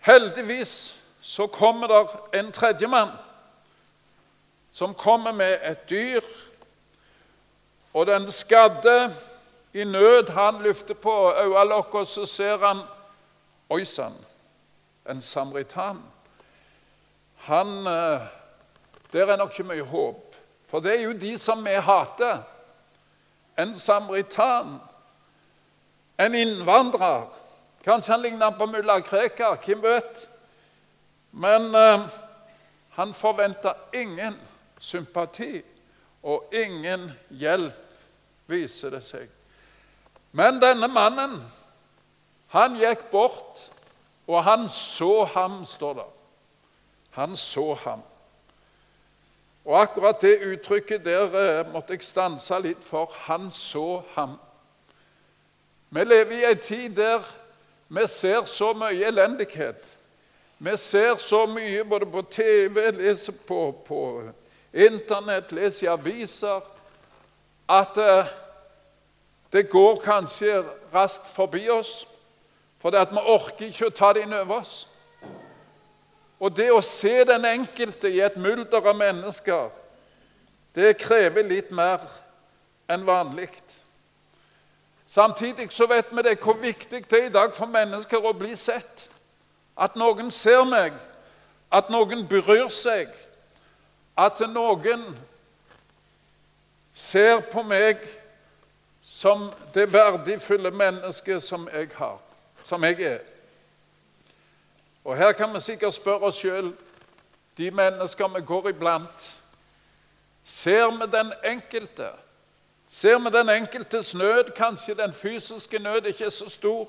heldigvis, 0.05 0.77
så 1.25 1.49
kommer 1.49 1.89
der 1.89 2.15
en 2.43 2.53
tredjemann 2.53 3.17
som 4.79 4.95
kommer 4.95 5.33
med 5.33 5.59
et 5.63 5.91
dyr. 5.91 6.21
Og 7.95 8.07
den 8.07 8.31
skadde 8.31 9.17
i 9.75 9.85
nød, 9.85 10.29
han 10.31 10.63
løfter 10.63 10.95
på 10.95 11.33
øyelokket, 11.33 12.09
så 12.09 12.27
ser 12.27 12.59
han 12.67 12.83
Oi 13.71 13.85
sann, 13.85 14.15
en 15.11 15.21
samaritan. 15.21 15.99
Han 17.37 17.87
eh, 17.87 18.21
Der 19.13 19.27
er 19.27 19.37
nok 19.37 19.51
ikke 19.51 19.69
mye 19.69 19.83
håp, 19.83 20.37
for 20.71 20.81
det 20.81 20.95
er 20.95 21.03
jo 21.03 21.13
de 21.13 21.39
som 21.39 21.65
vi 21.65 21.75
hater. 21.75 22.39
En 23.59 23.75
samaritan, 23.79 24.79
en 26.19 26.35
innvandrer. 26.35 27.27
Kanskje 27.85 28.13
han 28.13 28.23
ligner 28.23 28.51
på 28.51 28.67
mulla 28.67 29.01
Krekar, 29.01 29.59
hvem 29.67 29.83
vet? 29.83 30.29
Men 31.33 31.75
eh, 31.75 32.07
han 32.91 33.15
forventer 33.15 33.75
ingen 33.93 34.39
sympati 34.81 35.63
og 36.23 36.55
ingen 36.55 37.11
hjelp, 37.31 37.85
viser 38.49 38.95
det 38.95 39.03
seg. 39.05 39.29
Men 40.33 40.61
denne 40.61 40.89
mannen 40.89 41.41
han 42.53 42.79
gikk 42.81 43.11
bort, 43.13 43.61
og 44.29 44.45
han 44.45 44.69
så 44.73 45.25
ham, 45.35 45.65
står 45.65 45.99
det. 45.99 46.07
Han 47.17 47.37
så 47.37 47.75
ham. 47.85 48.03
Og 49.65 49.81
akkurat 49.83 50.21
det 50.21 50.39
uttrykket 50.41 51.05
der 51.05 51.35
eh, 51.37 51.73
måtte 51.73 51.93
jeg 51.93 52.05
stanse 52.05 52.57
litt 52.65 52.85
for. 52.85 53.13
Han 53.29 53.51
så 53.53 54.03
ham. 54.15 54.39
Vi 55.91 56.05
lever 56.05 56.33
i 56.39 56.51
en 56.51 56.63
tid 56.63 56.97
der 56.97 57.25
vi 57.89 58.07
ser 58.07 58.45
så 58.45 58.73
mye 58.77 59.09
elendighet. 59.09 59.97
Vi 60.59 60.77
ser 60.77 61.17
så 61.21 61.47
mye 61.47 61.85
både 61.85 62.07
på 62.07 62.23
TV, 62.23 62.91
leser 62.91 63.33
på, 63.47 63.73
på 63.87 64.01
Internett, 64.75 65.53
leser 65.53 65.87
i 65.87 65.91
aviser 65.93 66.61
at 67.69 67.97
eh, 67.97 68.31
det 69.53 69.71
går 69.71 70.01
kanskje 70.05 70.63
raskt 70.95 71.31
forbi 71.35 71.69
oss. 71.73 72.07
For 72.79 72.91
det 72.91 73.01
at 73.01 73.13
vi 73.13 73.25
orker 73.25 73.67
ikke 73.67 73.89
å 73.89 73.97
ta 73.97 74.13
det 74.15 74.27
inn 74.27 74.37
over 74.37 74.61
oss. 74.61 74.87
Og 76.39 76.55
det 76.55 76.69
å 76.71 76.85
se 76.85 77.25
den 77.27 77.45
enkelte 77.49 78.11
i 78.13 78.21
et 78.23 78.37
mulder 78.39 78.85
av 78.85 78.97
mennesker, 78.97 79.71
det 80.77 80.99
krever 81.01 81.43
litt 81.49 81.73
mer 81.75 82.05
enn 82.89 83.07
vanlig. 83.07 83.51
Samtidig 85.09 85.73
så 85.73 85.89
vet 85.91 86.13
vi 86.13 86.23
det 86.23 86.37
hvor 86.43 86.55
viktig 86.61 87.03
det 87.09 87.19
er 87.19 87.27
i 87.27 87.33
dag 87.35 87.55
for 87.57 87.67
mennesker 87.67 88.23
å 88.23 88.37
bli 88.37 88.55
sett. 88.57 89.09
At 89.79 89.97
noen 89.97 90.31
ser 90.31 90.63
meg, 90.69 90.95
at 91.73 91.91
noen 91.91 92.27
bryr 92.29 92.69
seg, 92.71 93.09
at 94.19 94.41
noen 94.51 95.05
ser 96.93 97.41
på 97.53 97.63
meg 97.63 98.03
som 99.03 99.49
det 99.75 99.93
verdifulle 99.93 100.71
mennesket 100.75 101.43
som 101.43 101.69
jeg 101.73 101.93
har 101.97 102.19
som 102.69 102.85
jeg 102.85 103.01
er. 103.03 103.19
Og 105.05 105.17
Her 105.17 105.33
kan 105.33 105.55
vi 105.55 105.61
sikkert 105.61 105.95
spørre 105.95 106.29
oss 106.29 106.37
sjøl, 106.37 106.75
de 107.57 107.71
mennesker 107.71 108.29
vi 108.29 108.41
går 108.47 108.69
iblant 108.69 109.35
Ser 110.45 110.91
vi 110.91 111.07
den 111.13 111.33
enkelte? 111.45 112.09
Ser 112.89 113.19
vi 113.19 113.31
den 113.31 113.49
enkeltes 113.49 114.15
nød, 114.15 114.53
kanskje 114.57 114.95
den 114.95 115.13
fysiske 115.13 115.79
nød 115.79 116.07
ikke 116.07 116.25
er 116.25 116.31
så 116.31 116.49
stor, 116.49 116.89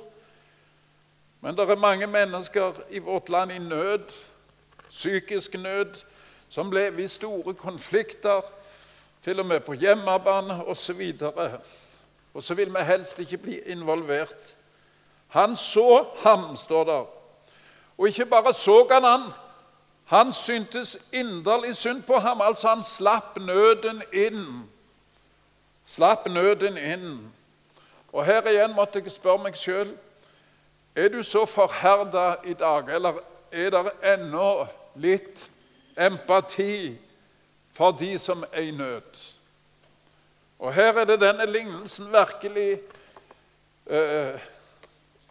men 1.42 1.58
det 1.58 1.70
er 1.70 1.76
mange 1.76 2.08
mennesker 2.08 2.72
i 2.90 3.00
vårt 3.00 3.30
land 3.30 3.52
i 3.52 3.58
nød, 3.58 4.08
psykisk 4.90 5.54
nød, 5.54 6.04
som 6.50 6.72
lever 6.72 7.04
i 7.04 7.08
store 7.08 7.54
konflikter, 7.54 8.42
til 9.24 9.40
og 9.40 9.46
med 9.46 9.60
på 9.60 9.74
hjemmebane 9.74 10.66
osv. 10.66 11.14
Og, 11.22 11.52
og 12.34 12.44
så 12.44 12.54
vil 12.54 12.74
vi 12.74 12.84
helst 12.88 13.20
ikke 13.20 13.38
bli 13.38 13.60
involvert. 13.60 14.56
Han 15.28 15.56
så 15.56 16.06
ham, 16.24 16.56
står 16.56 16.84
der. 16.84 17.06
Og 17.98 18.08
ikke 18.08 18.26
bare 18.26 18.54
så 18.54 18.88
han 18.92 19.04
han, 19.04 19.32
han 20.06 20.34
syntes 20.34 20.98
inderlig 21.14 21.76
synd 21.76 22.04
på 22.04 22.18
ham. 22.18 22.42
Altså, 22.42 22.68
han 22.68 22.84
slapp 22.84 23.38
nøden 23.38 24.02
inn. 24.14 24.70
Slapp 25.86 26.28
nøden 26.28 26.78
inn. 26.78 27.32
Og 28.12 28.26
her 28.26 28.48
igjen 28.48 28.74
måtte 28.74 29.00
jeg 29.00 29.12
spørre 29.12 29.44
meg 29.44 29.58
sjøl 29.58 29.92
er 30.96 31.08
du 31.10 31.24
så 31.24 31.46
forherda 31.46 32.36
i 32.46 32.54
dag, 32.54 32.90
eller 32.96 33.14
er 33.52 33.70
det 33.70 33.92
ennå 34.14 34.68
litt 34.96 35.46
empati 36.00 36.98
for 37.72 37.92
de 37.92 38.18
som 38.18 38.44
er 38.52 38.62
i 38.62 38.72
nød? 38.72 39.20
Og 40.60 40.74
her 40.74 40.94
er 40.94 41.06
det 41.06 41.22
denne 41.22 41.46
lignelsen 41.46 42.12
virkelig 42.12 42.80
eh, 43.88 44.40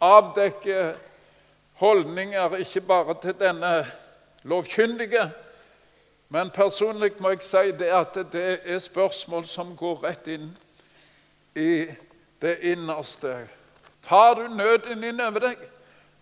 avdekker 0.01 0.95
holdninger 1.75 2.57
ikke 2.57 2.81
bare 2.81 3.15
til 3.23 3.35
denne 3.41 3.87
lovkyndige, 4.43 5.31
men 6.29 6.51
personlig 6.51 7.13
må 7.21 7.31
jeg 7.31 7.43
si 7.43 7.71
det 7.79 7.93
at 7.93 8.17
det 8.33 8.61
er 8.65 8.79
spørsmål 8.79 9.47
som 9.47 9.77
går 9.77 10.03
rett 10.05 10.27
inn 10.27 10.51
i 11.57 11.87
det 12.43 12.59
innerste 12.73 13.49
Tar 14.09 14.35
du 14.35 14.47
nøden 14.49 15.05
inn 15.05 15.21
over 15.21 15.43
deg, 15.43 15.57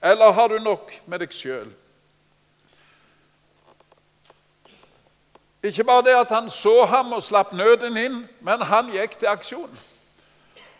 eller 0.03 0.33
har 0.33 0.49
du 0.49 0.59
nok 0.59 0.91
med 1.07 1.23
deg 1.23 1.35
sjøl? 1.35 1.69
Ikke 5.67 5.85
bare 5.85 6.03
det 6.03 6.15
at 6.15 6.29
han 6.29 6.51
så 6.51 6.85
ham 6.85 7.13
og 7.13 7.23
slapp 7.23 7.53
nøden 7.53 7.97
inn, 7.97 8.19
men 8.41 8.63
han 8.63 8.91
gikk 8.95 9.19
til 9.19 9.27
aksjon. 9.27 9.79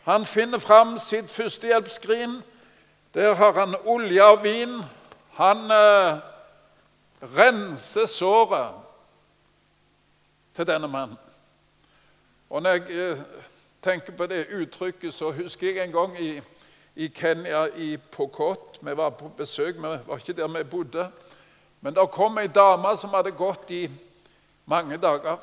Han 0.05 0.25
finner 0.25 0.59
fram 0.59 0.99
sitt 0.99 1.31
førstehjelpsskrin. 1.31 2.39
Der 3.15 3.35
har 3.35 3.53
han 3.53 3.75
olje 3.85 4.25
og 4.25 4.45
vin. 4.45 4.77
Han 5.41 5.71
eh, 5.71 6.19
renser 7.37 8.07
såret 8.07 8.75
til 10.55 10.67
denne 10.67 10.89
mannen. 10.89 11.19
Og 12.51 12.63
når 12.63 12.71
jeg 12.71 12.91
eh, 12.91 13.25
tenker 13.83 14.13
på 14.13 14.27
det 14.27 14.47
uttrykket, 14.55 15.15
så 15.15 15.33
husker 15.33 15.67
jeg 15.67 15.85
en 15.85 15.93
gang 15.93 16.21
i 16.21 16.41
i 16.97 17.09
Kenya, 17.09 17.67
i 17.77 17.97
Pokot. 17.97 18.79
Vi 18.81 18.97
var 18.97 19.11
på 19.11 19.29
besøk, 19.29 19.77
vi 19.77 19.83
var 19.83 20.17
ikke 20.17 20.33
der 20.33 20.49
vi 20.49 20.63
bodde. 20.65 21.11
Men 21.81 21.95
der 21.95 22.07
kom 22.07 22.39
ei 22.39 22.47
dame 22.47 22.97
som 22.97 23.13
hadde 23.13 23.35
gått 23.37 23.71
i 23.71 23.91
mange 24.67 24.97
dager, 24.97 25.37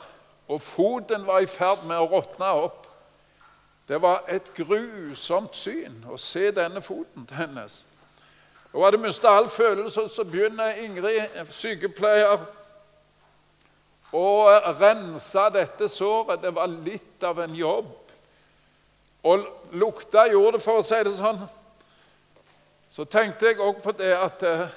og 0.48 0.62
foten 0.62 1.28
var 1.28 1.40
i 1.40 1.48
ferd 1.48 1.86
med 1.88 1.98
å 1.98 2.10
råtne 2.12 2.50
opp. 2.66 2.88
Det 3.88 4.00
var 4.02 4.24
et 4.32 4.52
grusomt 4.56 5.56
syn 5.56 6.04
å 6.12 6.18
se 6.20 6.52
denne 6.56 6.82
foten 6.84 7.28
hennes. 7.36 7.82
Hun 8.74 8.84
hadde 8.84 8.98
mistet 8.98 9.30
all 9.30 9.50
følelse, 9.50 10.08
så 10.10 10.24
begynner 10.24 10.80
Ingrid, 10.84 11.36
sykepleier, 11.52 12.46
å 14.14 14.28
rense 14.80 15.44
dette 15.54 15.90
såret. 15.90 16.42
Det 16.42 16.54
var 16.54 16.70
litt 16.70 17.24
av 17.26 17.40
en 17.44 17.56
jobb. 17.56 17.90
Og 19.24 19.46
lukta 19.72 20.28
gjorde 20.30 20.58
det, 20.58 20.64
for 20.64 20.82
å 20.82 20.86
si 20.86 21.00
det 21.06 21.16
sånn. 21.18 21.42
Så 22.94 23.06
tenkte 23.10 23.50
jeg 23.50 23.62
òg 23.64 23.80
på 23.82 23.94
det 23.98 24.12
at 24.14 24.44
eh, 24.46 24.68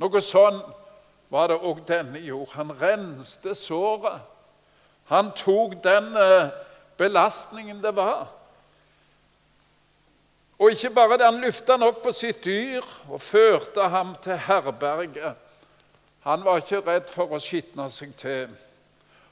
noe 0.00 0.22
sånn 0.24 0.62
var 1.30 1.48
det 1.48 1.58
òg 1.60 1.84
denne 1.88 2.20
gjorde. 2.24 2.52
Han 2.54 2.72
renste 2.80 3.54
såret. 3.54 4.20
Han 5.08 5.32
tok 5.36 5.78
den 5.84 6.16
eh, 6.16 6.50
belastningen 6.96 7.82
det 7.82 7.94
var. 7.96 8.28
Og 10.58 10.70
ikke 10.70 10.90
bare 10.90 11.18
det, 11.18 11.24
han 11.24 11.40
løfta 11.40 11.76
han 11.76 11.86
opp 11.86 12.02
på 12.02 12.12
sitt 12.12 12.44
dyr 12.44 12.84
og 13.08 13.20
førte 13.22 13.88
ham 13.92 14.16
til 14.22 14.40
herberget. 14.48 15.36
Han 16.26 16.44
var 16.44 16.58
ikke 16.58 16.82
redd 16.82 17.12
for 17.12 17.30
å 17.30 17.40
skitne 17.40 17.86
seg 17.94 18.16
til. 18.18 18.48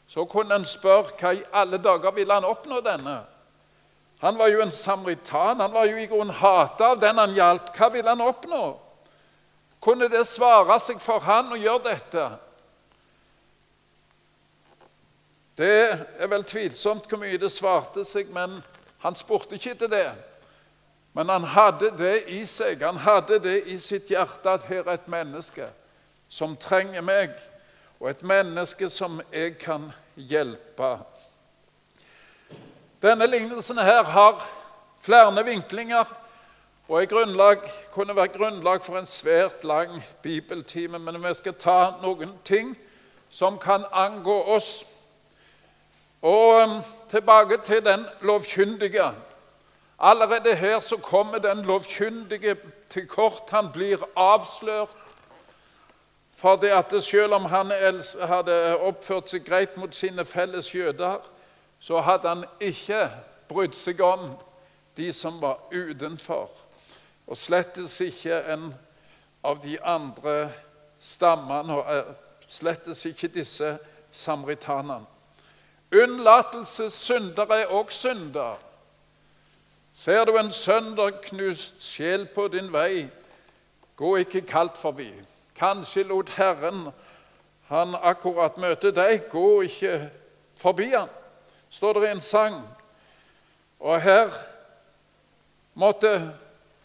Så 0.06 0.24
kunne 0.30 0.54
en 0.54 0.68
spørre 0.68 1.16
hva 1.18 1.32
i 1.34 1.42
alle 1.52 1.80
dager 1.82 2.14
ville 2.14 2.32
han 2.32 2.46
oppnå 2.46 2.78
denne? 2.80 3.18
Han 4.22 4.38
var 4.38 4.48
jo 4.48 4.62
en 4.62 4.72
samaritan. 4.72 5.60
Han 5.60 5.72
var 5.72 5.84
jo 5.90 5.96
i 5.98 6.06
grunnen 6.06 6.34
hata 6.34 6.92
av 6.94 7.00
den 7.02 7.18
han 7.18 7.34
hjalp. 7.34 7.72
Hva 7.76 7.90
ville 7.92 8.08
han 8.08 8.22
oppnå? 8.24 8.62
Kunne 9.86 10.08
det 10.10 10.24
svare 10.26 10.80
seg 10.82 10.98
for 10.98 11.22
han 11.22 11.52
å 11.54 11.56
gjøre 11.60 11.84
dette? 11.84 12.22
Det 15.56 15.76
er 16.18 16.30
vel 16.32 16.42
tvilsomt 16.42 17.06
hvor 17.06 17.20
mye 17.22 17.38
det 17.38 17.52
svarte 17.54 18.02
seg, 18.04 18.32
men 18.34 18.58
han 19.04 19.14
spurte 19.14 19.54
ikke 19.54 19.76
til 19.78 19.92
det. 19.92 20.08
Men 21.14 21.30
han 21.30 21.46
hadde 21.54 21.92
det 21.96 22.16
i 22.34 22.42
seg, 22.50 22.82
han 22.82 22.98
hadde 22.98 23.38
det 23.46 23.60
i 23.70 23.78
sitt 23.78 24.10
hjerte 24.10 24.56
at 24.58 24.66
her 24.66 24.82
er 24.82 24.96
et 24.98 25.06
menneske 25.08 25.70
som 26.28 26.58
trenger 26.58 27.06
meg, 27.06 27.38
og 28.02 28.10
et 28.10 28.26
menneske 28.26 28.90
som 28.90 29.22
jeg 29.30 29.54
kan 29.62 29.86
hjelpe. 30.18 30.96
Denne 33.06 33.30
lignelsen 33.30 33.78
her 33.78 34.02
har 34.02 34.42
flere 34.98 35.46
vinklinger 35.46 36.10
og 36.88 37.02
et 37.02 37.08
grunnlag, 37.08 37.58
kunne 37.92 38.16
vært 38.16 38.36
grunnlag 38.38 38.84
for 38.84 38.98
en 38.98 39.06
svært 39.06 39.64
lang 39.64 40.02
bibeltime. 40.22 40.98
Men 40.98 41.18
vi 41.22 41.34
skal 41.34 41.54
ta 41.58 41.78
noen 42.02 42.36
ting 42.44 42.76
som 43.28 43.58
kan 43.58 43.84
angå 43.92 44.42
oss. 44.54 44.84
Og 46.22 46.62
um, 46.62 46.76
tilbake 47.10 47.58
til 47.64 47.84
den 47.84 48.06
lovkyndige. 48.20 49.10
Allerede 49.98 50.54
her 50.54 50.80
så 50.80 50.96
kommer 50.96 51.38
den 51.38 51.64
lovkyndige 51.64 52.56
til 52.90 53.08
kort. 53.08 53.50
Han 53.50 53.72
blir 53.72 53.98
avslørt. 54.16 54.96
For 56.36 56.56
det 56.56 56.68
at 56.68 57.02
selv 57.04 57.34
om 57.34 57.44
han 57.44 57.72
hadde 58.20 58.76
oppført 58.76 59.30
seg 59.30 59.44
greit 59.46 59.76
mot 59.76 59.94
sine 59.94 60.24
felles 60.24 60.74
jøder, 60.74 61.18
så 61.80 62.00
hadde 62.00 62.28
han 62.28 62.44
ikke 62.60 63.08
brydd 63.48 63.74
seg 63.74 64.00
om 64.04 64.28
de 64.96 65.12
som 65.12 65.40
var 65.40 65.58
utenfor, 65.72 66.50
og 67.26 67.36
slettes 67.36 68.00
ikke 68.00 68.38
en 68.52 68.70
av 69.44 69.60
de 69.62 69.76
andre 69.82 70.52
stammene, 71.00 71.74
og 71.74 71.90
eh, 71.94 72.14
slettes 72.48 73.04
ikke 73.04 73.28
disse 73.28 73.76
samaritanene. 74.10 75.06
Unnlatelsessynder 75.94 77.52
er 77.54 77.70
òg 77.70 77.92
synder. 77.94 78.56
Ser 79.92 80.24
du 80.24 80.36
en 80.36 80.50
sønderknust 80.52 81.82
sjel 81.82 82.26
på 82.34 82.48
din 82.52 82.72
vei, 82.72 83.06
gå 83.96 84.16
ikke 84.22 84.42
kaldt 84.46 84.78
forbi. 84.78 85.08
Kanskje 85.56 86.02
lot 86.02 86.34
Herren 86.36 86.88
han 87.70 87.94
akkurat 88.02 88.58
møte 88.60 88.90
deg, 88.94 89.30
gå 89.30 89.62
ikke 89.66 90.10
forbi 90.58 90.90
han 90.92 91.08
står 91.76 91.92
det 91.92 92.08
i 92.08 92.10
en 92.14 92.20
sang. 92.20 92.60
Og 93.80 94.00
her 94.00 94.30
måtte 95.74 96.32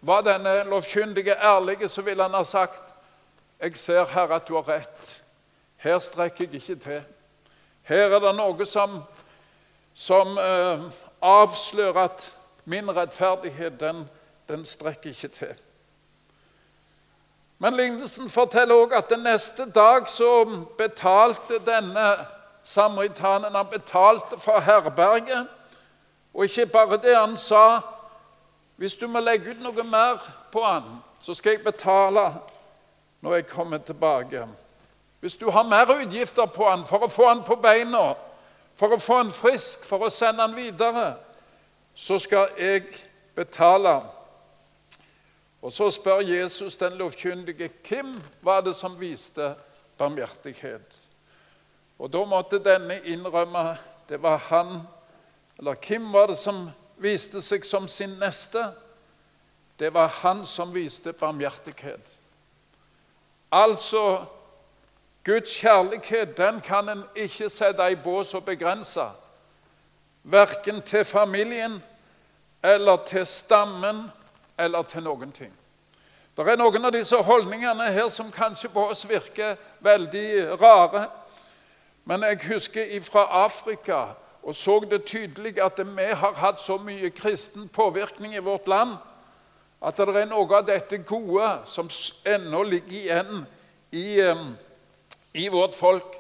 Var 0.02 0.22
denne 0.22 0.64
lovkyndige 0.64 1.36
ærlige, 1.36 1.90
så 1.90 2.02
ville 2.02 2.24
han 2.24 2.34
ha 2.34 2.44
sagt 2.44 2.84
Jeg 3.62 3.78
ser, 3.78 4.06
Herre, 4.06 4.36
at 4.36 4.48
du 4.48 4.56
har 4.56 4.70
rett. 4.70 5.24
Her 5.78 6.00
strekker 6.00 6.46
jeg 6.46 6.54
ikke 6.54 6.76
til. 6.76 7.04
Her 7.84 8.16
er 8.16 8.20
det 8.20 8.32
noe 8.36 8.66
som, 8.66 9.04
som 9.94 10.38
eh, 10.38 10.82
avslører 11.22 12.00
at 12.04 12.26
min 12.66 12.90
rettferdighet, 12.96 13.80
den, 13.80 14.10
den 14.50 14.66
strekker 14.66 15.10
ikke 15.10 15.28
til. 15.28 15.54
Men 17.62 17.78
lignelsen 17.78 18.30
forteller 18.30 18.76
også 18.76 18.98
at 18.98 19.10
den 19.10 19.20
neste 19.20 19.70
dag 19.70 20.10
så 20.10 20.46
betalte 20.78 21.62
denne 21.66 22.26
Samaritanen 22.64 23.56
han 23.56 23.68
betalte 23.70 24.40
for 24.40 24.60
herberget. 24.60 25.48
Og 26.34 26.44
ikke 26.44 26.66
bare 26.66 26.98
det, 26.98 27.16
han 27.18 27.38
sa 27.38 27.82
hvis 28.82 28.96
du 28.98 29.06
må 29.08 29.20
legge 29.22 29.52
ut 29.54 29.60
noe 29.62 29.84
mer 29.86 30.24
på 30.50 30.64
han, 30.66 30.86
så 31.22 31.36
skal 31.38 31.54
jeg 31.54 31.62
betale 31.62 32.24
når 33.22 33.36
jeg 33.36 33.46
kommer 33.52 33.78
tilbake. 33.78 34.48
Hvis 35.22 35.38
du 35.38 35.52
har 35.54 35.68
mer 35.70 35.86
utgifter 35.94 36.50
på 36.50 36.66
han 36.66 36.82
for 36.90 37.06
å 37.06 37.10
få 37.14 37.28
han 37.28 37.44
på 37.46 37.60
beina, 37.62 38.16
for 38.74 38.96
å 38.96 38.98
få 38.98 39.20
han 39.20 39.30
frisk, 39.30 39.86
for 39.86 40.02
å 40.02 40.10
sende 40.10 40.42
han 40.42 40.58
videre, 40.58 41.12
så 41.94 42.18
skal 42.18 42.58
jeg 42.58 42.90
betale. 43.38 44.00
Og 45.62 45.72
Så 45.72 45.92
spør 45.94 46.26
Jesus 46.26 46.82
den 46.82 46.98
lovkyndige 46.98 47.70
hvem 47.86 48.18
var 48.42 48.66
det 48.66 48.74
som 48.76 48.98
viste 48.98 49.54
barmhjertighet. 49.98 50.98
Og 52.00 52.10
Da 52.10 52.26
måtte 52.26 52.58
denne 52.58 52.98
innrømme 53.06 53.78
det 54.10 54.24
var 54.24 54.38
han 54.50 54.88
Eller 55.60 55.76
hvem 55.88 56.14
var 56.14 56.28
det 56.28 56.38
som 56.38 56.72
viste 57.02 57.42
seg 57.42 57.66
som 57.66 57.88
sin 57.88 58.18
neste? 58.22 58.72
Det 59.80 59.94
var 59.94 60.08
han 60.22 60.46
som 60.46 60.74
viste 60.74 61.14
barmhjertighet. 61.14 62.18
Altså 63.52 64.26
Guds 65.24 65.56
kjærlighet 65.56 66.38
den 66.38 66.62
kan 66.62 66.90
en 66.90 67.04
ikke 67.16 67.50
sette 67.50 67.92
i 67.92 67.96
bås 67.96 68.34
og 68.34 68.46
begrense. 68.46 69.06
Verken 70.24 70.82
til 70.82 71.06
familien 71.06 71.84
eller 72.64 72.98
til 73.06 73.26
stammen 73.26 74.12
eller 74.58 74.82
til 74.82 75.04
noen 75.04 75.32
ting. 75.32 75.54
Det 76.38 76.48
er 76.48 76.58
noen 76.58 76.86
av 76.86 76.94
disse 76.94 77.18
holdningene 77.18 77.92
her 77.92 78.08
som 78.10 78.32
kanskje 78.32 78.70
på 78.72 78.86
oss 78.94 79.04
virker 79.10 79.58
veldig 79.80 80.62
rare. 80.62 81.08
Men 82.06 82.24
jeg 82.24 82.40
husker 82.48 83.02
fra 83.02 83.28
Afrika 83.44 84.06
og 84.44 84.56
så 84.56 84.80
det 84.90 85.04
tydelig 85.06 85.60
at 85.62 85.80
vi 85.80 86.08
har 86.18 86.34
hatt 86.42 86.62
så 86.62 86.78
mye 86.82 87.10
kristen 87.14 87.68
påvirkning 87.70 88.36
i 88.36 88.44
vårt 88.44 88.68
land 88.68 88.98
at 89.82 89.98
det 89.98 90.14
er 90.16 90.30
noe 90.30 90.58
av 90.58 90.66
dette 90.66 90.98
gode 91.10 91.48
som 91.66 91.90
ennå 92.26 92.62
ligger 92.70 92.98
igjen 93.00 93.40
i, 93.92 94.22
i 95.34 95.48
vårt 95.50 95.74
folk. 95.76 96.18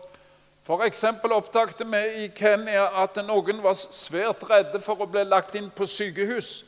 F.eks. 0.66 1.04
oppdaget 1.24 1.84
vi 1.86 2.02
i 2.24 2.28
Kenya 2.38 2.88
at 3.04 3.18
noen 3.26 3.62
var 3.62 3.78
svært 3.78 4.44
redde 4.50 4.82
for 4.82 5.02
å 5.02 5.10
bli 5.10 5.24
lagt 5.26 5.56
inn 5.58 5.70
på 5.70 5.86
sykehus 5.86 6.64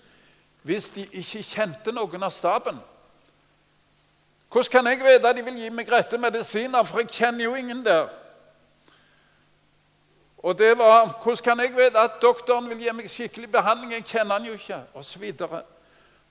hvis 0.64 0.90
de 0.96 1.04
ikke 1.20 1.44
kjente 1.44 1.92
noen 1.92 2.24
av 2.24 2.32
staben. 2.32 2.78
Hvordan 4.54 4.72
kan 4.72 4.88
jeg 4.88 5.02
vite 5.02 5.30
at 5.30 5.36
de 5.36 5.44
vil 5.44 5.58
gi 5.60 5.70
meg 5.74 5.90
rette 5.90 6.18
medisiner, 6.22 6.86
for 6.86 7.02
jeg 7.02 7.10
kjenner 7.18 7.48
jo 7.48 7.56
ingen 7.58 7.82
der? 7.84 8.06
Og 10.44 10.58
det 10.58 10.78
var 10.78 11.20
Hvordan 11.24 11.44
kan 11.44 11.60
jeg 11.60 11.76
vite 11.76 12.00
at 12.00 12.22
doktoren 12.22 12.70
vil 12.70 12.82
gi 12.84 12.92
meg 12.92 13.10
skikkelig 13.10 13.52
behandling? 13.52 13.94
Jeg 13.94 14.06
kjenner 14.06 14.40
han 14.40 14.46
jo 14.46 14.54
ikke. 14.54 14.82
Og 14.94 15.06
så 15.06 15.20
videre. 15.20 15.64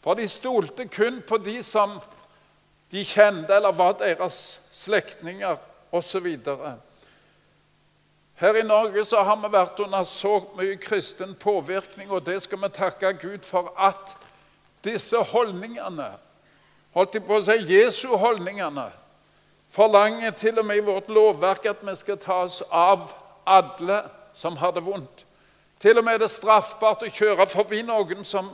For 0.01 0.15
de 0.15 0.29
stolte 0.29 0.89
kun 0.89 1.23
på 1.29 1.39
de 1.39 1.63
som 1.63 2.01
de 2.93 3.05
kjente, 3.05 3.55
eller 3.55 3.73
var 3.73 3.93
deres 3.93 4.61
slektninger 4.73 5.57
osv. 5.93 6.27
Her 8.35 8.57
i 8.57 8.63
Norge 8.63 9.05
så 9.05 9.23
har 9.23 9.37
vi 9.37 9.53
vært 9.53 9.81
under 9.81 10.03
så 10.03 10.41
mye 10.59 10.77
kristen 10.77 11.35
påvirkning, 11.35 12.11
og 12.11 12.27
det 12.27 12.43
skal 12.43 12.61
vi 12.61 12.69
takke 12.69 13.13
Gud 13.13 13.47
for 13.49 13.73
at 13.79 14.17
disse 14.85 15.17
holdningene, 15.17 16.11
holdt 16.93 17.15
jeg 17.15 17.25
på 17.25 17.39
å 17.39 17.45
si 17.47 17.57
Jesu 17.71 18.09
holdningene, 18.19 18.91
forlanger 19.73 20.35
til 20.37 20.59
og 20.59 20.67
med 20.67 20.83
i 20.83 20.85
vårt 20.85 21.09
lovverk 21.09 21.71
at 21.71 21.87
vi 21.87 21.95
skal 21.97 22.19
ta 22.21 22.43
oss 22.45 22.61
av 22.69 23.15
alle 23.47 24.03
som 24.35 24.57
har 24.57 24.73
det 24.73 24.85
vondt. 24.85 25.27
Til 25.83 25.99
og 25.99 26.05
med 26.05 26.15
er 26.15 26.25
det 26.25 26.31
straffbart 26.31 27.03
å 27.03 27.11
kjøre 27.11 27.47
forbi 27.51 27.83
noen 27.83 28.25
som 28.25 28.53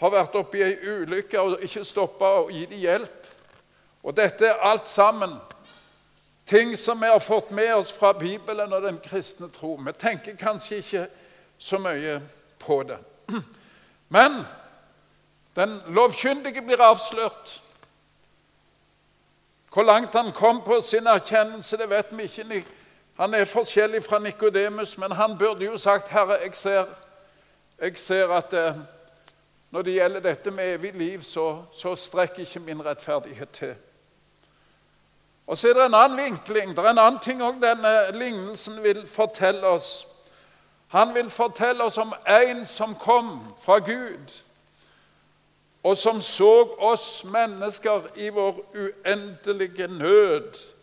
har 0.00 0.12
vært 0.14 0.36
oppe 0.40 0.58
i 0.58 0.64
ei 0.64 0.76
ulykke, 0.80 1.40
og 1.40 1.64
ikke 1.64 1.84
stoppe 1.84 2.24
og 2.24 2.52
gi 2.54 2.64
dem 2.70 2.80
hjelp. 2.80 3.26
Og 4.02 4.16
dette 4.16 4.48
er 4.48 4.62
alt 4.64 4.88
sammen 4.88 5.36
ting 6.48 6.72
som 6.76 7.00
vi 7.00 7.06
har 7.06 7.20
fått 7.20 7.50
med 7.50 7.74
oss 7.74 7.92
fra 7.92 8.12
Bibelen 8.12 8.72
og 8.72 8.82
den 8.82 8.98
kristne 9.04 9.50
tro. 9.52 9.76
Vi 9.76 9.92
tenker 9.92 10.38
kanskje 10.40 10.80
ikke 10.80 11.04
så 11.58 11.78
mye 11.78 12.16
på 12.58 12.82
det. 12.88 12.98
Men 14.16 14.40
den 15.54 15.80
lovkyndige 15.86 16.62
blir 16.62 16.82
avslørt. 16.82 17.60
Hvor 19.70 19.82
langt 19.82 20.14
han 20.14 20.32
kom 20.32 20.64
på 20.64 20.80
sin 20.80 21.06
erkjennelse, 21.06 21.76
det 21.76 21.90
vet 21.90 22.10
vi 22.10 22.26
ikke. 22.26 22.64
Han 23.20 23.34
er 23.34 23.44
forskjellig 23.44 24.04
fra 24.04 24.18
Nikodemus, 24.18 24.98
men 24.98 25.12
han 25.12 25.38
burde 25.38 25.64
jo 25.64 25.76
sagt, 25.76 26.08
'Herre, 26.08 26.38
jeg 26.42 26.50
ser, 26.54 26.84
jeg 27.80 27.98
ser 27.98 28.28
at 28.28 28.52
eh, 28.52 28.74
når 29.70 29.82
det 29.82 29.92
gjelder 29.92 30.20
dette 30.20 30.50
med 30.50 30.74
evig 30.74 30.94
liv, 30.94 31.22
så, 31.22 31.64
så 31.72 31.94
strekker 31.94 32.40
ikke 32.40 32.60
min 32.60 32.84
rettferdighet 32.86 33.50
til.' 33.50 33.74
Og 35.46 35.58
Så 35.58 35.68
er 35.68 35.72
det 35.72 35.86
en 35.86 35.94
annen 35.94 36.18
vinkling. 36.18 36.76
Det 36.76 36.78
er 36.78 36.90
en 36.90 36.98
annen 36.98 37.20
ting 37.20 37.42
òg 37.42 37.60
denne 37.62 38.12
lignelsen 38.12 38.82
vil 38.82 39.06
fortelle 39.06 39.66
oss. 39.66 40.06
Han 40.88 41.14
vil 41.14 41.30
fortelle 41.30 41.84
oss 41.84 41.98
om 41.98 42.14
en 42.28 42.66
som 42.66 42.94
kom 42.94 43.54
fra 43.64 43.78
Gud, 43.78 44.44
og 45.82 45.96
som 45.96 46.20
så 46.20 46.68
oss 46.78 47.24
mennesker 47.24 48.00
i 48.16 48.28
vår 48.28 48.64
uendelige 48.74 49.88
nød. 49.88 50.79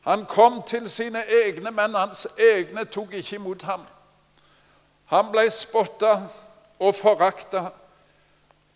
Han 0.00 0.26
kom 0.26 0.62
til 0.62 0.90
sine 0.90 1.24
egne, 1.28 1.70
men 1.70 1.94
hans 1.94 2.26
egne 2.38 2.84
tok 2.84 3.12
ikke 3.12 3.36
imot 3.36 3.62
ham. 3.62 3.84
Han 5.04 5.32
ble 5.32 5.50
spotta 5.50 6.14
og 6.78 6.94
forakta, 6.94 7.66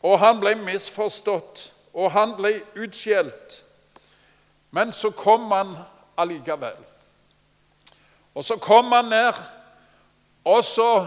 og 0.02 0.18
han 0.20 0.40
ble 0.40 0.54
misforstått, 0.60 1.70
og 1.94 2.10
han 2.12 2.34
ble 2.36 2.58
utskjelt. 2.76 3.60
Men 4.70 4.92
så 4.92 5.10
kom 5.10 5.50
han 5.52 5.76
allikevel. 6.16 6.76
Og 8.34 8.44
så 8.44 8.56
kom 8.56 8.92
han 8.92 9.08
ned, 9.08 9.38
og 10.44 10.64
så 10.64 11.06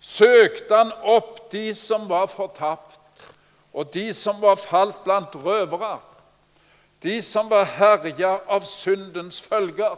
søkte 0.00 0.74
han 0.74 0.92
opp 1.04 1.50
de 1.52 1.74
som 1.74 2.08
var 2.08 2.26
fortapt, 2.26 2.98
og 3.72 3.92
de 3.94 4.08
som 4.14 4.40
var 4.42 4.56
falt 4.56 5.04
blant 5.04 5.36
røvere, 5.36 5.98
de 7.02 7.22
som 7.22 7.50
var 7.50 7.64
herja 7.64 8.38
av 8.46 8.64
syndens 8.64 9.40
følger, 9.40 9.96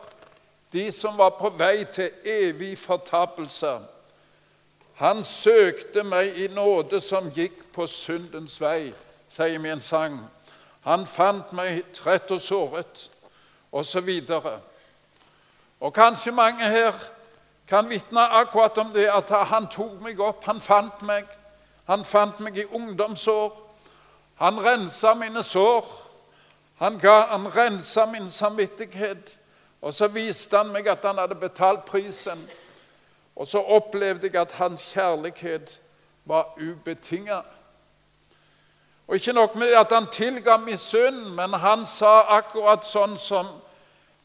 de 0.72 0.92
som 0.92 1.18
var 1.18 1.30
på 1.38 1.48
vei 1.48 1.84
til 1.84 2.10
evig 2.24 2.78
fortapelse. 2.78 3.78
Han 4.94 5.24
søkte 5.24 6.02
meg 6.02 6.36
i 6.38 6.48
nåde 6.48 7.00
som 7.00 7.30
gikk 7.32 7.72
på 7.72 7.86
syndens 7.86 8.60
vei, 8.60 8.92
sier 9.28 9.58
min 9.58 9.80
sang. 9.80 10.20
Han 10.84 11.06
fant 11.06 11.52
meg 11.52 11.82
trett 11.96 12.30
og 12.30 12.40
såret, 12.40 13.08
osv. 13.72 14.10
Og, 14.28 14.52
og 15.80 15.94
kanskje 15.94 16.32
mange 16.32 16.68
her 16.68 16.92
kan 17.68 17.88
vitne 17.88 18.20
akkurat 18.20 18.78
om 18.78 18.92
det 18.92 19.08
at 19.08 19.30
han 19.48 19.68
tok 19.70 20.00
meg 20.02 20.20
opp, 20.20 20.44
han 20.44 20.60
fant 20.60 21.02
meg. 21.02 21.24
Han 21.86 22.04
fant 22.04 22.40
meg 22.40 22.58
i 22.58 22.64
ungdomsår. 22.64 23.50
Han 24.34 24.60
rensa 24.64 25.14
mine 25.14 25.42
sår. 25.42 25.99
Han, 26.80 26.98
ga, 26.98 27.26
han 27.30 27.46
rensa 27.56 28.06
min 28.06 28.30
samvittighet. 28.30 29.36
Og 29.80 29.94
så 29.94 30.08
viste 30.08 30.56
han 30.56 30.72
meg 30.72 30.88
at 30.88 31.04
han 31.04 31.18
hadde 31.20 31.36
betalt 31.40 31.84
prisen. 31.88 32.40
Og 33.36 33.48
så 33.48 33.62
opplevde 33.62 34.28
jeg 34.28 34.40
at 34.40 34.56
hans 34.58 34.82
kjærlighet 34.92 35.78
var 36.24 36.54
ubetinga. 36.60 37.40
Og 39.08 39.14
ikke 39.14 39.32
nok 39.32 39.54
med 39.54 39.72
at 39.74 39.92
han 39.92 40.06
tilga 40.12 40.58
synd, 40.76 41.34
men 41.34 41.52
han 41.52 41.86
sa 41.86 42.20
akkurat 42.36 42.84
sånn 42.84 43.18
som 43.18 43.46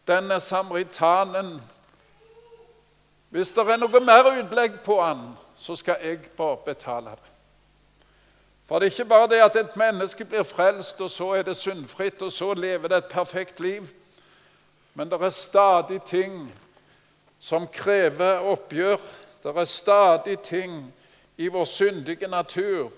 denne 0.07 0.39
samaritanen 0.39 1.55
hvis 3.35 3.51
det 3.51 3.65
er 3.67 3.79
noe 3.81 3.99
mer 3.99 4.29
utlegg 4.31 4.77
på 4.85 4.95
han, 5.01 5.33
så 5.59 5.75
skal 5.75 5.99
jeg 5.99 6.29
bare 6.37 6.55
betale 6.63 7.17
det. 7.17 7.35
For 8.65 8.80
det 8.80 8.86
er 8.86 8.91
ikke 8.91 9.06
bare 9.06 9.28
det 9.30 9.41
at 9.45 9.56
et 9.56 9.75
menneske 9.78 10.25
blir 10.25 10.43
frelst, 10.43 11.01
og 11.01 11.10
så 11.10 11.30
er 11.38 11.41
det 11.41 11.58
syndfritt, 11.58 12.21
og 12.21 12.32
så 12.32 12.54
lever 12.54 12.88
det 12.88 12.97
et 12.97 13.12
perfekt 13.12 13.60
liv. 13.60 13.88
Men 14.93 15.10
det 15.10 15.21
er 15.21 15.30
stadig 15.30 16.01
ting 16.04 16.54
som 17.39 17.67
krever 17.67 18.39
oppgjør. 18.39 18.97
Det 19.43 19.58
er 19.58 19.65
stadig 19.65 20.39
ting 20.39 20.93
i 21.38 21.47
vår 21.47 21.65
syndige 21.65 22.28
natur 22.28 22.91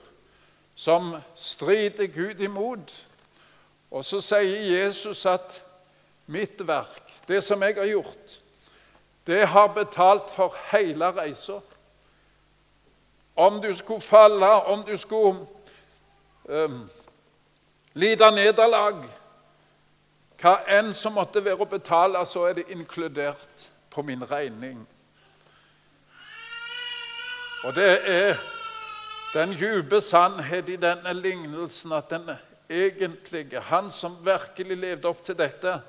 som 0.75 1.15
strider 1.36 2.08
Gud 2.08 2.39
imot. 2.39 3.08
Og 3.91 4.06
så 4.06 4.21
sier 4.21 4.77
Jesus 4.77 5.25
at 5.25 5.63
mitt 6.27 6.67
verk, 6.67 7.12
det 7.27 7.43
som 7.43 7.63
jeg 7.63 7.75
har 7.75 7.89
gjort, 7.89 8.39
det 9.27 9.47
har 9.47 9.67
betalt 9.73 10.30
for 10.32 10.56
hele 10.71 11.12
reisa. 11.12 11.60
Om 13.36 13.62
du 13.62 13.73
skulle 13.75 14.01
falle, 14.01 14.47
om 14.47 14.84
du 14.84 14.95
skulle 14.97 15.47
um, 16.47 16.89
lide 17.93 18.31
nederlag 18.31 19.03
Hva 20.38 20.60
enn 20.69 20.91
som 20.93 21.15
måtte 21.17 21.41
være 21.41 21.65
å 21.65 21.69
betale, 21.69 22.19
så 22.29 22.43
er 22.45 22.60
det 22.60 22.67
inkludert 22.69 23.69
på 23.89 24.03
min 24.05 24.21
regning. 24.21 24.83
Og 27.65 27.73
det 27.73 27.88
er 28.05 28.38
den 29.33 29.55
dype 29.57 29.97
sannhet 30.01 30.69
i 30.69 30.75
denne 30.77 31.13
lignelsen 31.13 31.95
at 31.97 32.10
den 32.13 32.29
egentlige, 32.69 33.60
han 33.60 33.91
som 33.91 34.19
virkelig 34.21 34.77
levde 34.77 35.10
opp 35.10 35.23
til 35.25 35.38
dette, 35.38 35.79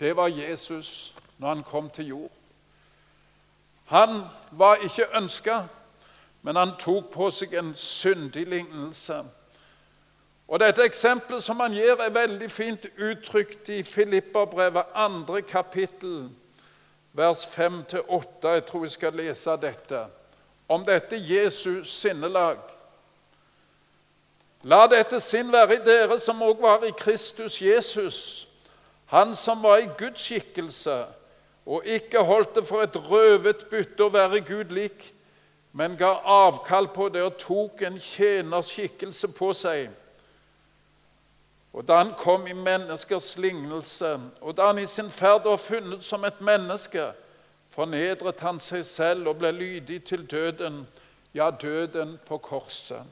det 0.00 0.16
var 0.16 0.28
Jesus 0.28 1.14
når 1.38 1.48
han 1.48 1.62
kom 1.62 1.90
til 1.90 2.06
jord. 2.06 2.30
Han 3.86 4.24
var 4.50 4.82
ikke 4.82 5.06
ønska, 5.16 5.62
men 6.42 6.56
han 6.56 6.74
tok 6.78 7.12
på 7.12 7.30
seg 7.30 7.54
en 7.54 7.74
syndig 7.74 8.46
lignelse. 8.48 9.22
Og 10.48 10.60
Dette 10.60 10.84
eksempelet 10.84 11.44
som 11.44 11.60
han 11.60 11.72
gir, 11.72 11.96
er 11.96 12.10
veldig 12.12 12.50
fint 12.50 12.86
uttrykt 12.98 13.68
i 13.68 13.82
Filipperbrevet, 13.82 14.84
2. 15.26 15.40
kapittel, 15.48 16.28
vers 17.12 17.44
5-8. 17.46 18.48
Jeg 18.48 18.64
tror 18.66 18.84
jeg 18.84 18.90
skal 18.90 19.16
lese 19.16 19.56
dette. 19.62 20.04
Om 20.68 20.84
dette 20.84 21.16
Jesus 21.16 21.92
sinnelag. 21.92 22.58
La 24.62 24.86
dette 24.86 25.18
sinn 25.20 25.50
være 25.52 25.80
i 25.80 25.82
dere 25.82 26.18
som 26.22 26.42
òg 26.46 26.60
var 26.62 26.84
i 26.86 26.92
Kristus 26.94 27.58
Jesus, 27.62 28.18
han 29.10 29.34
som 29.36 29.62
var 29.62 29.80
i 29.82 29.88
Guds 29.98 30.22
skikkelse, 30.22 31.00
og 31.66 31.86
ikke 31.86 32.22
holdt 32.22 32.54
det 32.54 32.66
for 32.66 32.84
et 32.84 32.96
røvet 32.96 33.66
bytte 33.70 34.06
å 34.06 34.12
være 34.14 34.40
Gud 34.46 34.70
lik, 34.70 35.08
men 35.72 35.96
ga 35.98 36.14
avkall 36.22 36.86
på 36.94 37.08
det 37.10 37.24
og 37.26 37.40
tok 37.42 37.82
en 37.82 37.98
tjenerskikkelse 37.98 39.32
på 39.34 39.50
seg. 39.56 39.90
Og 41.72 41.88
da 41.88 41.96
han 41.96 42.12
kom 42.18 42.46
i 42.46 42.52
menneskers 42.52 43.36
lignelse, 43.36 44.20
og 44.40 44.56
da 44.56 44.66
han 44.66 44.78
i 44.78 44.86
sin 44.86 45.10
ferd 45.10 45.44
var 45.44 45.56
funnet 45.56 46.04
som 46.04 46.24
et 46.24 46.40
menneske, 46.40 47.12
fornedret 47.70 48.40
han 48.40 48.60
seg 48.60 48.84
selv 48.84 49.28
og 49.32 49.38
ble 49.40 49.52
lydig 49.52 50.04
til 50.04 50.26
døden, 50.30 50.86
ja, 51.34 51.50
døden 51.50 52.18
på 52.28 52.38
korset. 52.38 53.02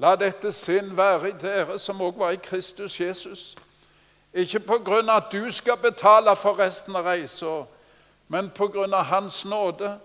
La 0.00 0.14
dette 0.16 0.52
sinn 0.52 0.92
være 0.96 1.28
i 1.28 1.38
dere 1.40 1.78
som 1.78 2.00
òg 2.00 2.18
var 2.20 2.32
i 2.32 2.40
Kristus 2.40 3.00
Jesus. 3.00 3.54
Ikke 4.32 4.60
på 4.60 4.78
grunn 4.84 5.08
av 5.08 5.24
at 5.24 5.32
du 5.32 5.50
skal 5.52 5.76
betale 5.76 6.36
for 6.36 6.56
resten 6.60 6.96
av 6.96 7.04
reisa, 7.04 7.64
men 8.28 8.48
på 8.54 8.68
grunn 8.72 8.94
av 8.94 9.04
Hans 9.10 9.44
nåde. 9.44 9.96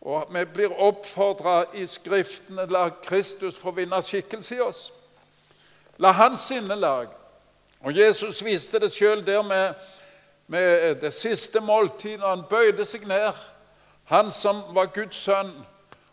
Og 0.00 0.28
vi 0.30 0.44
blir 0.44 0.74
oppfordra 0.78 1.64
i 1.74 1.86
Skriftene 1.86 2.66
la 2.70 2.88
Kristus 3.02 3.56
få 3.58 3.72
vinne 3.74 4.02
skikkelse 4.02 4.56
i 4.56 4.60
oss. 4.60 4.90
La 5.98 6.12
hans 6.12 6.40
sinnelag 6.40 7.08
Og 7.80 7.96
Jesus 7.96 8.44
viste 8.44 8.80
det 8.80 8.92
sjøl 8.92 9.22
der 9.26 9.42
med, 9.42 9.74
med, 10.46 10.94
det 11.00 11.12
siste 11.12 11.60
måltidet, 11.60 12.20
når 12.20 12.28
han 12.28 12.44
bøyde 12.50 12.84
seg 12.84 13.04
ned. 13.06 13.32
Han 14.10 14.30
som 14.32 14.62
var 14.74 14.90
Guds 14.94 15.16
sønn, 15.16 15.52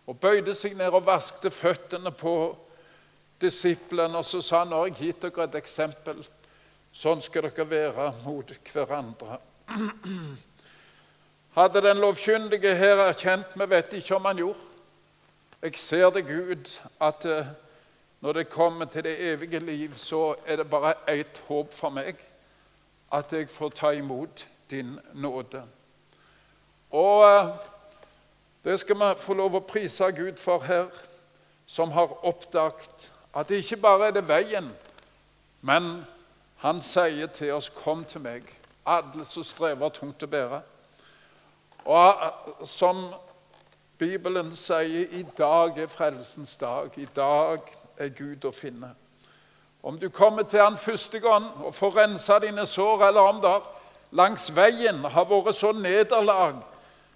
og 0.08 0.20
bøyde 0.20 0.54
seg 0.56 0.76
ned 0.78 0.94
og 0.94 1.06
vaskte 1.08 1.50
føttene 1.50 2.12
på 2.12 2.36
disiplene. 3.42 4.18
Og 4.18 4.26
så 4.26 4.42
sa 4.42 4.60
han, 4.60 4.68
'Nå 4.68 4.86
gitt 4.94 5.22
dere 5.22 5.44
et 5.44 5.56
eksempel. 5.56 6.28
Sånn 6.94 7.22
skal 7.22 7.50
dere 7.50 7.70
være 7.70 8.14
mot 8.24 8.54
hverandre.' 8.74 9.40
Hadde 11.54 11.82
den 11.82 11.98
lovkyndige 12.02 12.76
her 12.76 12.98
erkjent 12.98 13.46
Vi 13.56 13.66
vet 13.70 13.94
ikke 13.94 14.16
om 14.16 14.26
han 14.26 14.38
gjorde. 14.38 14.60
Jeg 15.62 15.76
ser 15.78 16.10
det, 16.10 16.26
Gud, 16.28 16.80
at 17.00 17.26
eh, 17.26 17.46
når 18.24 18.34
det 18.34 18.50
kommer 18.50 18.86
til 18.86 19.04
det 19.04 19.20
evige 19.20 19.60
liv, 19.60 19.94
så 19.96 20.36
er 20.46 20.56
det 20.56 20.70
bare 20.70 20.94
ett 21.08 21.44
håp 21.48 21.74
for 21.74 21.90
meg. 21.90 22.16
At 23.12 23.34
jeg 23.34 23.50
får 23.50 23.70
ta 23.70 23.90
imot 23.92 24.48
din 24.72 25.00
nåde. 25.14 25.64
Og 26.92 27.26
eh, 27.28 27.50
det 28.64 28.80
skal 28.80 28.96
vi 28.96 29.10
få 29.20 29.34
lov 29.34 29.60
å 29.60 29.62
prise 29.68 30.08
Gud 30.16 30.40
for 30.40 30.64
her, 30.64 30.88
som 31.68 31.92
har 31.92 32.16
oppdaget 32.24 33.12
at 33.36 33.50
det 33.50 33.60
ikke 33.60 33.82
bare 33.84 34.08
er 34.08 34.16
det 34.16 34.24
veien, 34.28 34.72
men 35.62 36.06
han 36.64 36.82
sier 36.82 37.28
til 37.28 37.54
oss 37.54 37.70
'Kom 37.70 38.06
til 38.06 38.22
meg, 38.22 38.44
alle 38.86 39.26
som 39.26 39.44
strever 39.44 39.90
tungt 39.90 40.24
å 40.24 40.28
bære'. 40.28 40.62
Og 41.86 42.16
eh, 42.24 42.66
som 42.66 43.14
Bibelen 43.98 44.56
sier, 44.56 45.08
i 45.12 45.26
dag 45.38 45.78
er 45.78 45.88
frelsens 45.88 46.58
dag. 46.58 46.90
I 46.98 47.06
dag 47.06 47.83
er 47.98 48.14
Gud 48.18 48.46
å 48.46 48.52
finne. 48.52 48.94
Om 49.84 50.00
du 50.00 50.10
kommer 50.10 50.44
til 50.44 50.62
Han 50.64 50.78
første 50.78 51.20
gang 51.20 51.50
og 51.64 51.74
får 51.76 51.98
rensa 51.98 52.40
dine 52.40 52.66
sår, 52.66 53.08
eller 53.08 53.22
om 53.22 53.42
det 53.42 53.56
langs 54.12 54.48
veien 54.56 55.04
har 55.04 55.26
vært 55.26 55.56
så 55.58 55.72
nederlag, 55.72 56.62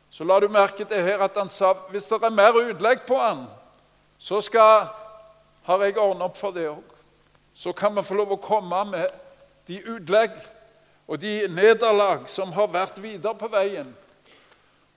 så 0.09 0.23
la 0.23 0.39
du 0.39 0.47
merke 0.49 0.85
til 0.85 1.03
her 1.03 1.23
at 1.23 1.37
han 1.37 1.49
sa 1.49 1.73
hvis 1.91 2.07
det 2.09 2.23
er 2.23 2.33
mer 2.33 2.55
utlegg 2.57 3.05
på 3.07 3.19
han, 3.19 3.45
så 4.19 4.41
skal, 4.41 4.87
har 5.63 5.83
jeg 5.83 5.97
ordna 5.97 6.25
opp 6.25 6.37
for 6.37 6.55
det 6.55 6.67
òg. 6.71 6.83
Så 7.53 7.73
kan 7.73 7.95
vi 7.95 8.05
få 8.05 8.17
lov 8.17 8.35
å 8.35 8.41
komme 8.41 8.83
med 8.89 9.13
de 9.67 9.81
utlegg 9.83 10.35
og 11.07 11.19
de 11.21 11.47
nederlag 11.47 12.27
som 12.29 12.51
har 12.53 12.71
vært 12.71 12.99
videre 13.03 13.35
på 13.37 13.49
veien. 13.51 13.93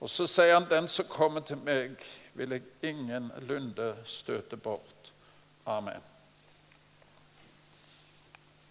Og 0.01 0.11
så 0.11 0.27
sier 0.27 0.55
han, 0.55 0.66
'Den 0.71 0.88
som 0.88 1.05
kommer 1.05 1.40
til 1.40 1.57
meg, 1.57 1.90
vil 2.35 2.51
jeg 2.51 2.62
ingen 2.83 3.33
lunde 3.40 3.97
støte 4.05 4.57
bort'. 4.57 4.99
Amen. 5.70 6.10